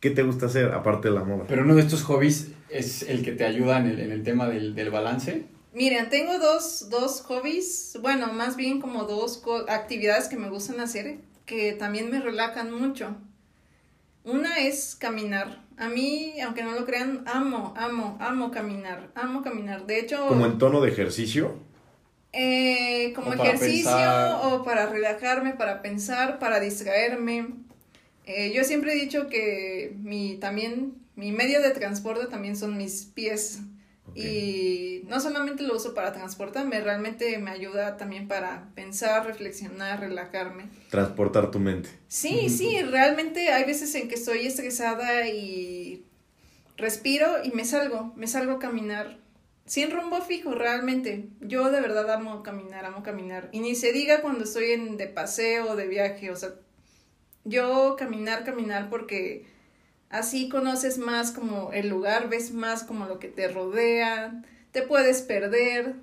[0.00, 1.44] ¿Qué te gusta hacer aparte de la moda?
[1.48, 4.48] Pero uno de estos hobbies es el que te ayuda en el, en el tema
[4.48, 5.46] del, del balance.
[5.72, 11.18] Miren, tengo dos, dos hobbies, bueno, más bien como dos actividades que me gustan hacer,
[11.46, 13.16] que también me relajan mucho.
[14.24, 15.62] Una es caminar.
[15.76, 19.86] A mí, aunque no lo crean, amo, amo, amo caminar, amo caminar.
[19.86, 20.26] De hecho...
[20.28, 21.56] ¿Como en tono de ejercicio?
[22.36, 27.48] Eh, como ejercicio o para relajarme, para pensar, para distraerme.
[28.26, 33.04] Eh, yo siempre he dicho que mi también mi medio de transporte también son mis
[33.14, 33.60] pies.
[34.16, 40.68] Y no solamente lo uso para transportarme, realmente me ayuda también para pensar, reflexionar, relajarme.
[40.90, 41.88] Transportar tu mente.
[42.06, 46.04] Sí, sí, realmente hay veces en que estoy estresada y
[46.76, 49.18] respiro y me salgo, me salgo a caminar.
[49.66, 51.28] Sin rumbo fijo, realmente.
[51.40, 53.48] Yo de verdad amo caminar, amo caminar.
[53.52, 56.50] Y ni se diga cuando estoy en, de paseo, de viaje, o sea,
[57.44, 59.46] yo caminar, caminar porque
[60.14, 65.22] Así conoces más como el lugar, ves más como lo que te rodea, te puedes
[65.22, 65.94] perder.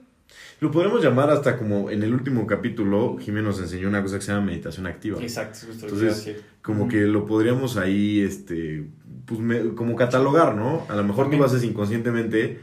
[0.59, 4.25] Lo podemos llamar hasta como en el último capítulo, Jiménez nos enseñó una cosa que
[4.25, 5.21] se llama meditación activa.
[5.21, 8.85] Exacto, justo Entonces, como que lo podríamos ahí, este,
[9.25, 9.39] pues
[9.75, 10.85] como catalogar, ¿no?
[10.89, 12.59] A lo mejor tú lo haces inconscientemente,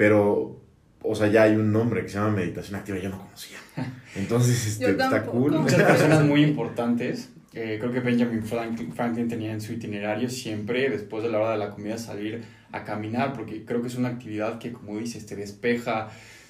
[0.00, 0.58] pero,
[1.02, 3.58] o sea, ya hay un nombre que se llama meditación activa, yo no conocía.
[4.16, 5.52] Entonces, este, está cool.
[5.52, 11.28] Muchas personas muy importantes creo que Benjamin Franklin, tenía en su itinerario siempre, después de
[11.28, 12.42] la hora de la comida, salir
[12.72, 16.08] a caminar, porque creo que es una actividad que, como dices, te despeja.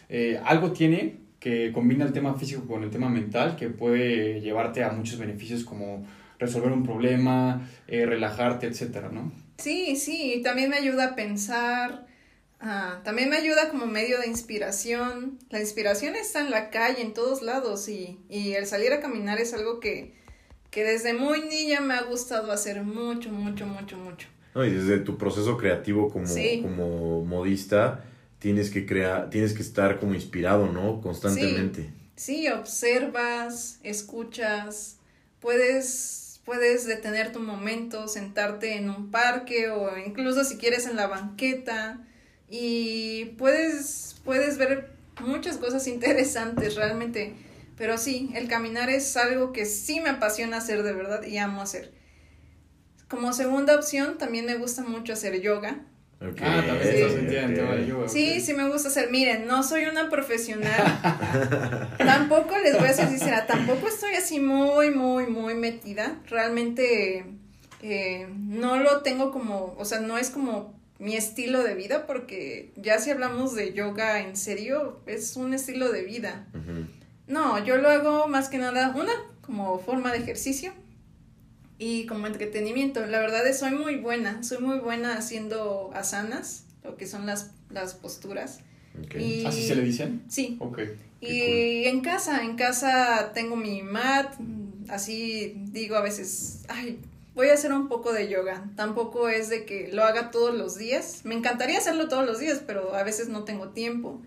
[0.08, 4.84] Eh, algo tiene que combina el tema físico con el tema mental, que puede llevarte
[4.84, 6.06] a muchos beneficios como
[6.38, 9.32] resolver un problema, eh, relajarte, etcétera, ¿no?
[9.58, 12.06] Sí, sí, también me ayuda a pensar,
[12.60, 15.38] ah, también me ayuda como medio de inspiración.
[15.50, 19.40] La inspiración está en la calle, en todos lados, y, y el salir a caminar
[19.40, 20.14] es algo que,
[20.70, 24.28] que desde muy niña me ha gustado hacer mucho, mucho, mucho, mucho.
[24.54, 26.26] No, y desde tu proceso creativo como,
[26.62, 28.04] como modista,
[28.38, 31.00] tienes que crear, tienes que estar como inspirado, ¿no?
[31.00, 31.92] Constantemente.
[32.16, 34.98] Sí, observas, escuchas,
[35.40, 41.06] puedes, puedes detener tu momento, sentarte en un parque o incluso si quieres en la
[41.06, 42.06] banqueta
[42.50, 44.90] y puedes, puedes ver
[45.20, 47.34] muchas cosas interesantes realmente
[47.80, 51.62] pero sí, el caminar es algo que sí me apasiona hacer de verdad y amo
[51.62, 51.90] hacer.
[53.08, 55.78] Como segunda opción, también me gusta mucho hacer yoga.
[56.20, 56.46] Okay.
[56.46, 57.86] Ah, también sí.
[57.88, 58.06] yoga.
[58.06, 59.10] Sí, sí me gusta hacer.
[59.10, 61.00] Miren, no soy una profesional.
[61.96, 66.18] tampoco les voy a ser sincera, tampoco estoy así muy, muy, muy metida.
[66.28, 67.24] Realmente
[67.80, 72.72] eh, no lo tengo como, o sea, no es como mi estilo de vida, porque
[72.76, 76.46] ya si hablamos de yoga en serio, es un estilo de vida.
[77.26, 80.72] No, yo lo hago más que nada, una, como forma de ejercicio
[81.78, 83.04] y como entretenimiento.
[83.06, 87.52] La verdad es soy muy buena, soy muy buena haciendo asanas, lo que son las,
[87.70, 88.60] las posturas.
[89.18, 90.22] Y, ¿Así se le dicen?
[90.28, 90.58] Sí.
[91.22, 94.34] Y en casa, en casa tengo mi mat,
[94.90, 96.98] así digo a veces, ay,
[97.34, 98.64] voy a hacer un poco de yoga.
[98.76, 101.22] Tampoco es de que lo haga todos los días.
[101.24, 104.22] Me encantaría hacerlo todos los días, pero a veces no tengo tiempo.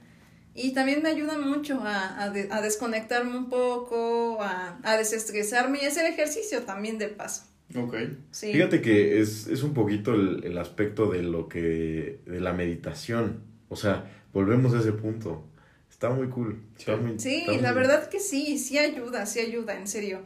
[0.56, 6.06] Y también me ayuda mucho a, a, desconectarme un poco, a, a, desestresarme y hacer
[6.06, 7.46] ejercicio también de paso.
[7.76, 7.96] Ok.
[8.30, 8.52] Sí.
[8.52, 13.42] Fíjate que es, es un poquito el, el, aspecto de lo que, de la meditación.
[13.70, 15.44] O sea, volvemos a ese punto.
[15.90, 16.62] Está muy cool.
[17.18, 20.20] sí, la verdad que sí, sí ayuda, sí ayuda, en serio.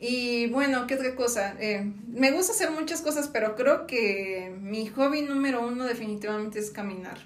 [0.00, 1.56] Y bueno, ¿qué otra cosa?
[1.60, 6.70] Eh, me gusta hacer muchas cosas, pero creo que mi hobby número uno definitivamente es
[6.70, 7.18] caminar.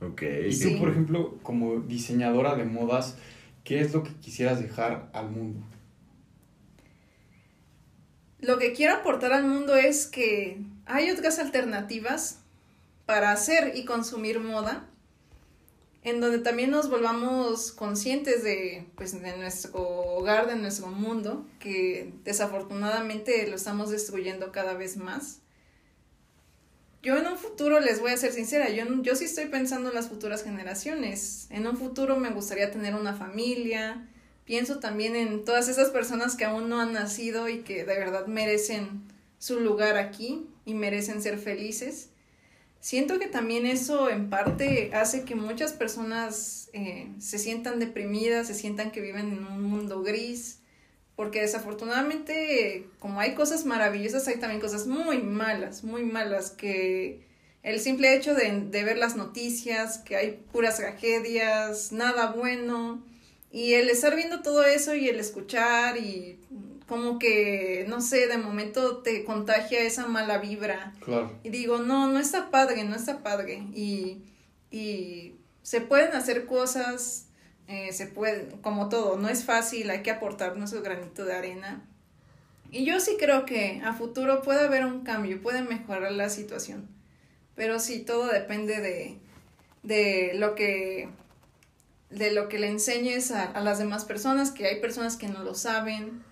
[0.00, 0.22] Ok.
[0.48, 3.16] Y tú, por ejemplo, como diseñadora de modas,
[3.64, 5.64] ¿qué es lo que quisieras dejar al mundo?
[8.40, 12.40] Lo que quiero aportar al mundo es que hay otras alternativas
[13.06, 14.86] para hacer y consumir moda
[16.08, 23.46] en donde también nos volvamos conscientes de, pues, nuestro hogar, de nuestro mundo, que desafortunadamente
[23.46, 25.40] lo estamos destruyendo cada vez más.
[27.02, 29.94] Yo en un futuro, les voy a ser sincera, yo, yo sí estoy pensando en
[29.94, 31.46] las futuras generaciones.
[31.50, 34.08] En un futuro me gustaría tener una familia.
[34.44, 38.26] Pienso también en todas esas personas que aún no han nacido y que de verdad
[38.26, 39.02] merecen
[39.38, 42.10] su lugar aquí y merecen ser felices.
[42.80, 48.54] Siento que también eso en parte hace que muchas personas eh, se sientan deprimidas, se
[48.54, 50.60] sientan que viven en un mundo gris,
[51.16, 57.26] porque desafortunadamente como hay cosas maravillosas, hay también cosas muy malas, muy malas, que
[57.64, 63.04] el simple hecho de, de ver las noticias, que hay puras tragedias, nada bueno,
[63.50, 66.38] y el estar viendo todo eso y el escuchar y
[66.88, 70.94] como que, no sé, de momento te contagia esa mala vibra.
[71.04, 71.38] Claro.
[71.42, 73.62] Y digo, no, no está padre, no está padre.
[73.74, 74.22] Y,
[74.70, 77.26] y se pueden hacer cosas,
[77.68, 81.86] eh, se puede, como todo, no es fácil, hay que aportar nuestro granito de arena.
[82.70, 86.88] Y yo sí creo que a futuro puede haber un cambio, puede mejorar la situación.
[87.54, 89.18] Pero sí, todo depende de,
[89.82, 91.10] de lo que
[92.08, 95.44] de lo que le enseñes a, a las demás personas, que hay personas que no
[95.44, 96.22] lo saben,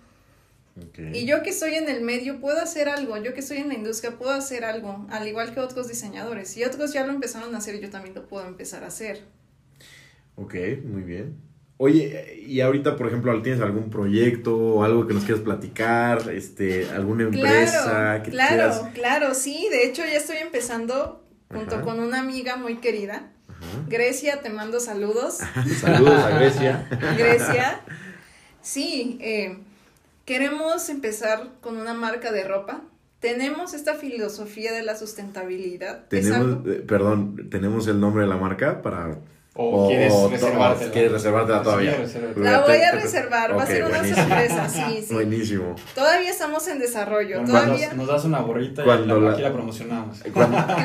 [1.13, 3.73] y yo que estoy en el medio puedo hacer algo, yo que estoy en la
[3.73, 6.49] industria puedo hacer algo, al igual que otros diseñadores.
[6.49, 9.23] Si otros ya lo empezaron a hacer, yo también lo puedo empezar a hacer.
[10.35, 10.53] Ok,
[10.85, 11.47] muy bien.
[11.77, 16.29] Oye, y ahorita, por ejemplo, ¿tienes algún proyecto o algo que nos quieras platicar?
[16.31, 19.67] Este, ¿Alguna empresa claro, que Claro, claro, sí.
[19.69, 23.31] De hecho, ya estoy empezando junto con una amiga muy querida.
[23.87, 25.37] Grecia, te mando saludos.
[25.79, 26.87] saludos a Grecia.
[27.17, 27.81] Grecia.
[28.61, 29.59] Sí, eh,
[30.27, 32.81] Queremos empezar con una marca de ropa.
[33.21, 36.09] Tenemos esta filosofía de la sustentabilidad.
[36.09, 39.19] Tenemos, eh, perdón, tenemos el nombre de la marca para
[39.57, 40.89] ¿O, quieres reservarte?
[40.91, 41.97] ¿Quieres reservártela todavía?
[42.35, 45.13] la voy a reservar, va a ser una sorpresa, sí, sí.
[45.13, 45.75] Buenísimo.
[45.95, 47.43] Todavía estamos en desarrollo.
[47.43, 47.93] todavía...
[47.93, 50.17] Nos, das una gorrita Cuando y la, aquí la promocionamos.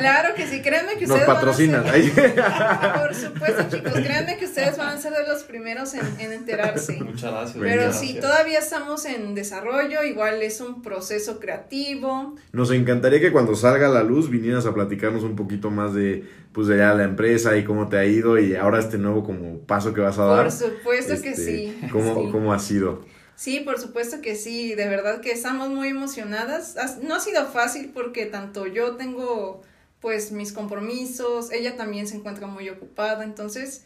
[0.02, 1.84] Claro que sí, créanme que ustedes nos patrocinan.
[1.84, 2.34] Van a ser...
[3.02, 7.02] Por supuesto, chicos, créanme que ustedes van a ser de los primeros en, en enterarse.
[7.02, 7.58] Muchas gracias.
[7.60, 12.34] Pero sí, todavía estamos en desarrollo, igual es un proceso creativo.
[12.52, 16.24] Nos encantaría que cuando salga a la luz vinieras a platicarnos un poquito más de
[16.52, 19.60] pues de ya la empresa y cómo te ha ido y ahora este nuevo como
[19.60, 20.42] paso que vas a dar.
[20.44, 21.80] Por supuesto que este, sí.
[21.90, 23.04] ¿cómo, ¿Cómo ha sido?
[23.36, 26.76] Sí, por supuesto que sí, de verdad que estamos muy emocionadas.
[27.02, 29.62] No ha sido fácil porque tanto yo tengo
[30.00, 33.84] pues mis compromisos, ella también se encuentra muy ocupada, entonces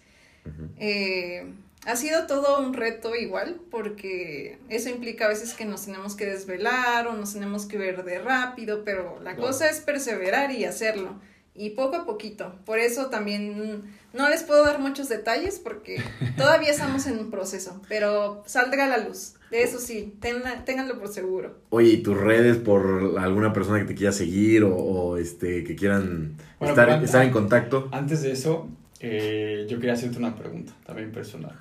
[0.78, 1.52] eh,
[1.84, 6.24] ha sido todo un reto igual porque eso implica a veces que nos tenemos que
[6.24, 11.20] desvelar o nos tenemos que ver de rápido, pero la cosa es perseverar y hacerlo
[11.58, 12.54] y poco a poquito.
[12.64, 13.82] Por eso también
[14.12, 16.02] no les puedo dar muchos detalles porque
[16.36, 19.34] todavía estamos en un proceso, pero saldrá a la luz.
[19.50, 21.58] De eso sí, ténganlo por seguro.
[21.70, 26.36] Oye, ¿y tus redes por alguna persona que te quiera seguir o, este que quieran
[26.60, 27.88] estar, estar, en contacto?
[27.92, 28.68] Antes de eso,
[29.00, 31.56] eh, yo quería hacerte una pregunta también personal.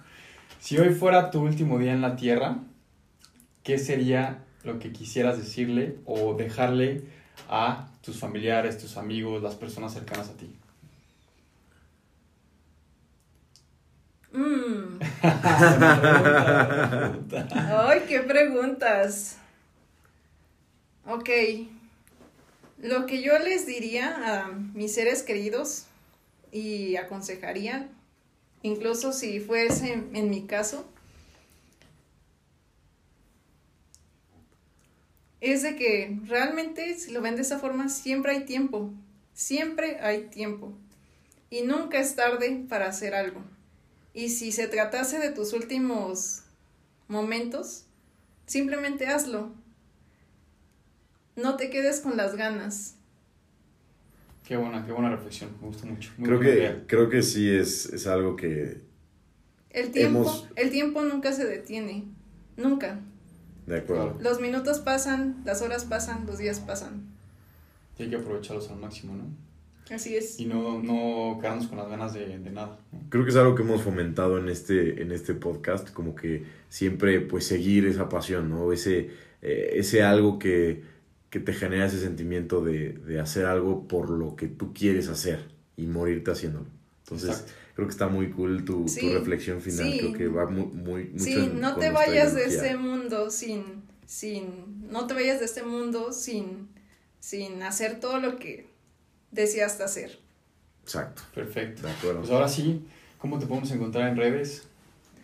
[0.60, 2.58] Si hoy fuera tu último día en la Tierra,
[3.62, 7.04] ¿qué sería lo que quisieras decirle o dejarle
[7.50, 10.56] a tus familiares, tus amigos, las personas cercanas a ti?
[14.32, 15.00] Mm.
[17.54, 19.38] Ay, qué preguntas.
[21.08, 21.30] Ok.
[22.80, 25.86] Lo que yo les diría a mis seres queridos
[26.52, 27.88] y aconsejaría,
[28.62, 30.86] incluso si fuese en mi caso,
[35.52, 38.94] es de que realmente si lo ven de esa forma, siempre hay tiempo,
[39.34, 40.74] siempre hay tiempo.
[41.50, 43.42] Y nunca es tarde para hacer algo.
[44.14, 46.44] Y si se tratase de tus últimos
[47.08, 47.86] momentos,
[48.46, 49.52] simplemente hazlo.
[51.36, 52.96] no te quedes con las ganas.
[54.48, 56.12] Qué buena, qué buena reflexión, me gusta mucho.
[56.18, 56.84] Muy Creo que, idea.
[56.88, 58.80] creo que sí es, es algo que,
[59.72, 62.06] El tiempo, Hemos- el tiempo nunca se detiene,
[62.56, 63.00] nunca.
[63.66, 64.18] De acuerdo.
[64.22, 67.04] Los minutos pasan, las horas pasan, los días pasan.
[67.98, 69.26] Y hay que aprovecharlos al máximo, ¿no?
[69.94, 70.40] Así es.
[70.40, 72.80] Y no, no quedarnos con las ganas de, de nada.
[72.92, 73.00] ¿no?
[73.10, 77.22] Creo que es algo que hemos fomentado en este, en este podcast, como que siempre
[77.22, 78.72] pues seguir esa pasión, ¿no?
[78.72, 79.12] Ese,
[79.42, 80.84] eh, ese algo que,
[81.30, 85.48] que te genera ese sentimiento de, de hacer algo por lo que tú quieres hacer
[85.78, 86.66] y morirte haciéndolo.
[87.04, 87.54] Entonces, Exacto.
[87.76, 90.00] Creo que está muy cool tu, tu reflexión final, sí.
[90.00, 93.84] creo que va muy, muy mucho Sí, en- no te vayas de este mundo sin,
[94.06, 96.70] sin, no te vayas de este mundo sin,
[97.20, 98.68] sin hacer todo lo que
[99.32, 100.20] deseaste hacer.
[100.84, 101.82] Exacto, Perfecto.
[101.84, 102.20] de acuerdo.
[102.22, 102.86] Pues ahora sí,
[103.18, 104.68] ¿cómo te podemos encontrar en redes?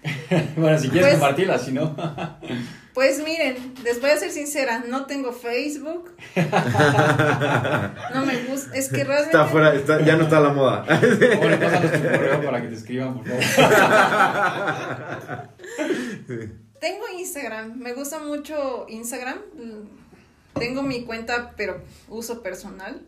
[0.57, 1.95] bueno, si quieres Pues- compartirla, si no.
[2.93, 6.11] Pues miren, les voy a ser sincera, no tengo Facebook.
[8.13, 10.85] no me gusta, es que realmente Está fuera, está, ya no está a la moda.
[10.85, 13.41] pásanos tu correo para que te escriban, por favor.
[16.79, 19.39] tengo Instagram, me gusta mucho Instagram.
[20.53, 23.01] Tengo mi cuenta, pero uso personal.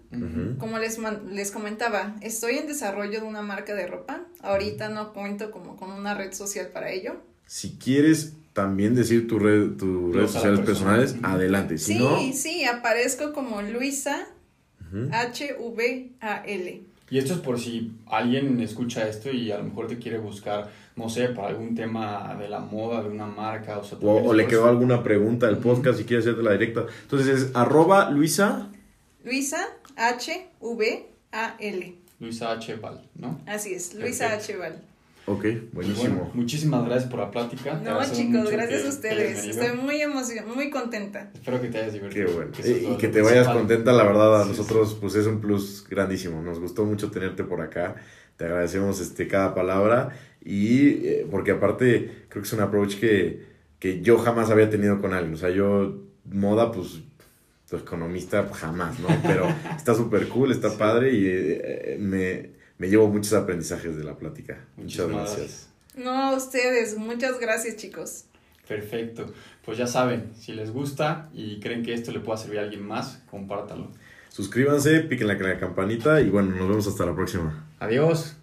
[0.59, 0.97] Como les,
[1.29, 4.21] les comentaba, estoy en desarrollo de una marca de ropa.
[4.41, 7.21] Ahorita no cuento como con una red social para ello.
[7.45, 10.97] Si quieres también decir tu red, tus redes sociales persona.
[10.97, 11.77] personales, adelante.
[11.77, 14.27] Si sí, no, sí, aparezco como Luisa.
[15.11, 16.83] H-V-A-L.
[17.09, 20.71] Y esto es por si alguien escucha esto y a lo mejor te quiere buscar,
[20.95, 24.47] no sé, para algún tema de la moda, de una marca, o sea, o, le
[24.47, 26.85] quedó alguna pregunta del podcast y quiere hacerte la directa.
[27.03, 28.69] Entonces es arroba Luisa.
[29.23, 31.95] Luisa H-V-A-L.
[32.19, 32.75] Luisa H.
[32.75, 33.41] Val, ¿no?
[33.45, 34.53] Así es, Luisa Perfecto.
[34.53, 34.57] H.
[34.57, 34.81] Val.
[35.25, 36.15] Ok, buenísimo.
[36.15, 37.75] bueno, muchísimas gracias por la plática.
[37.75, 39.45] No, chicos, gracias a ustedes.
[39.45, 41.31] Estoy muy emocionada, muy contenta.
[41.33, 42.27] Espero que te hayas divertido.
[42.27, 42.51] Qué bueno.
[42.93, 46.41] Y, que te vayas contenta, la verdad, a Sí, nosotros pues es un plus grandísimo.
[46.41, 47.95] Nos gustó mucho tenerte por acá.
[48.35, 50.09] Te agradecemos este, cada palabra
[50.43, 53.45] y eh, porque aparte creo que es un approach que,
[53.79, 55.35] que yo jamás había tenido con alguien.
[55.35, 57.01] O sea, yo moda pues
[57.69, 59.07] tu economista jamás, ¿no?
[59.23, 59.47] Pero
[59.77, 60.75] está súper cool, está Sí.
[60.77, 64.65] padre y eh, eh, me, me llevo muchos aprendizajes de la plática.
[64.77, 65.69] Muchas Muchísimas gracias.
[65.95, 68.25] No, a ustedes, muchas gracias, chicos.
[68.67, 69.33] Perfecto.
[69.65, 72.85] Pues ya saben, si les gusta y creen que esto le pueda servir a alguien
[72.85, 73.91] más, compártalo.
[74.29, 77.67] Suscríbanse, piquen la, la campanita y bueno, nos vemos hasta la próxima.
[77.79, 78.35] Adiós.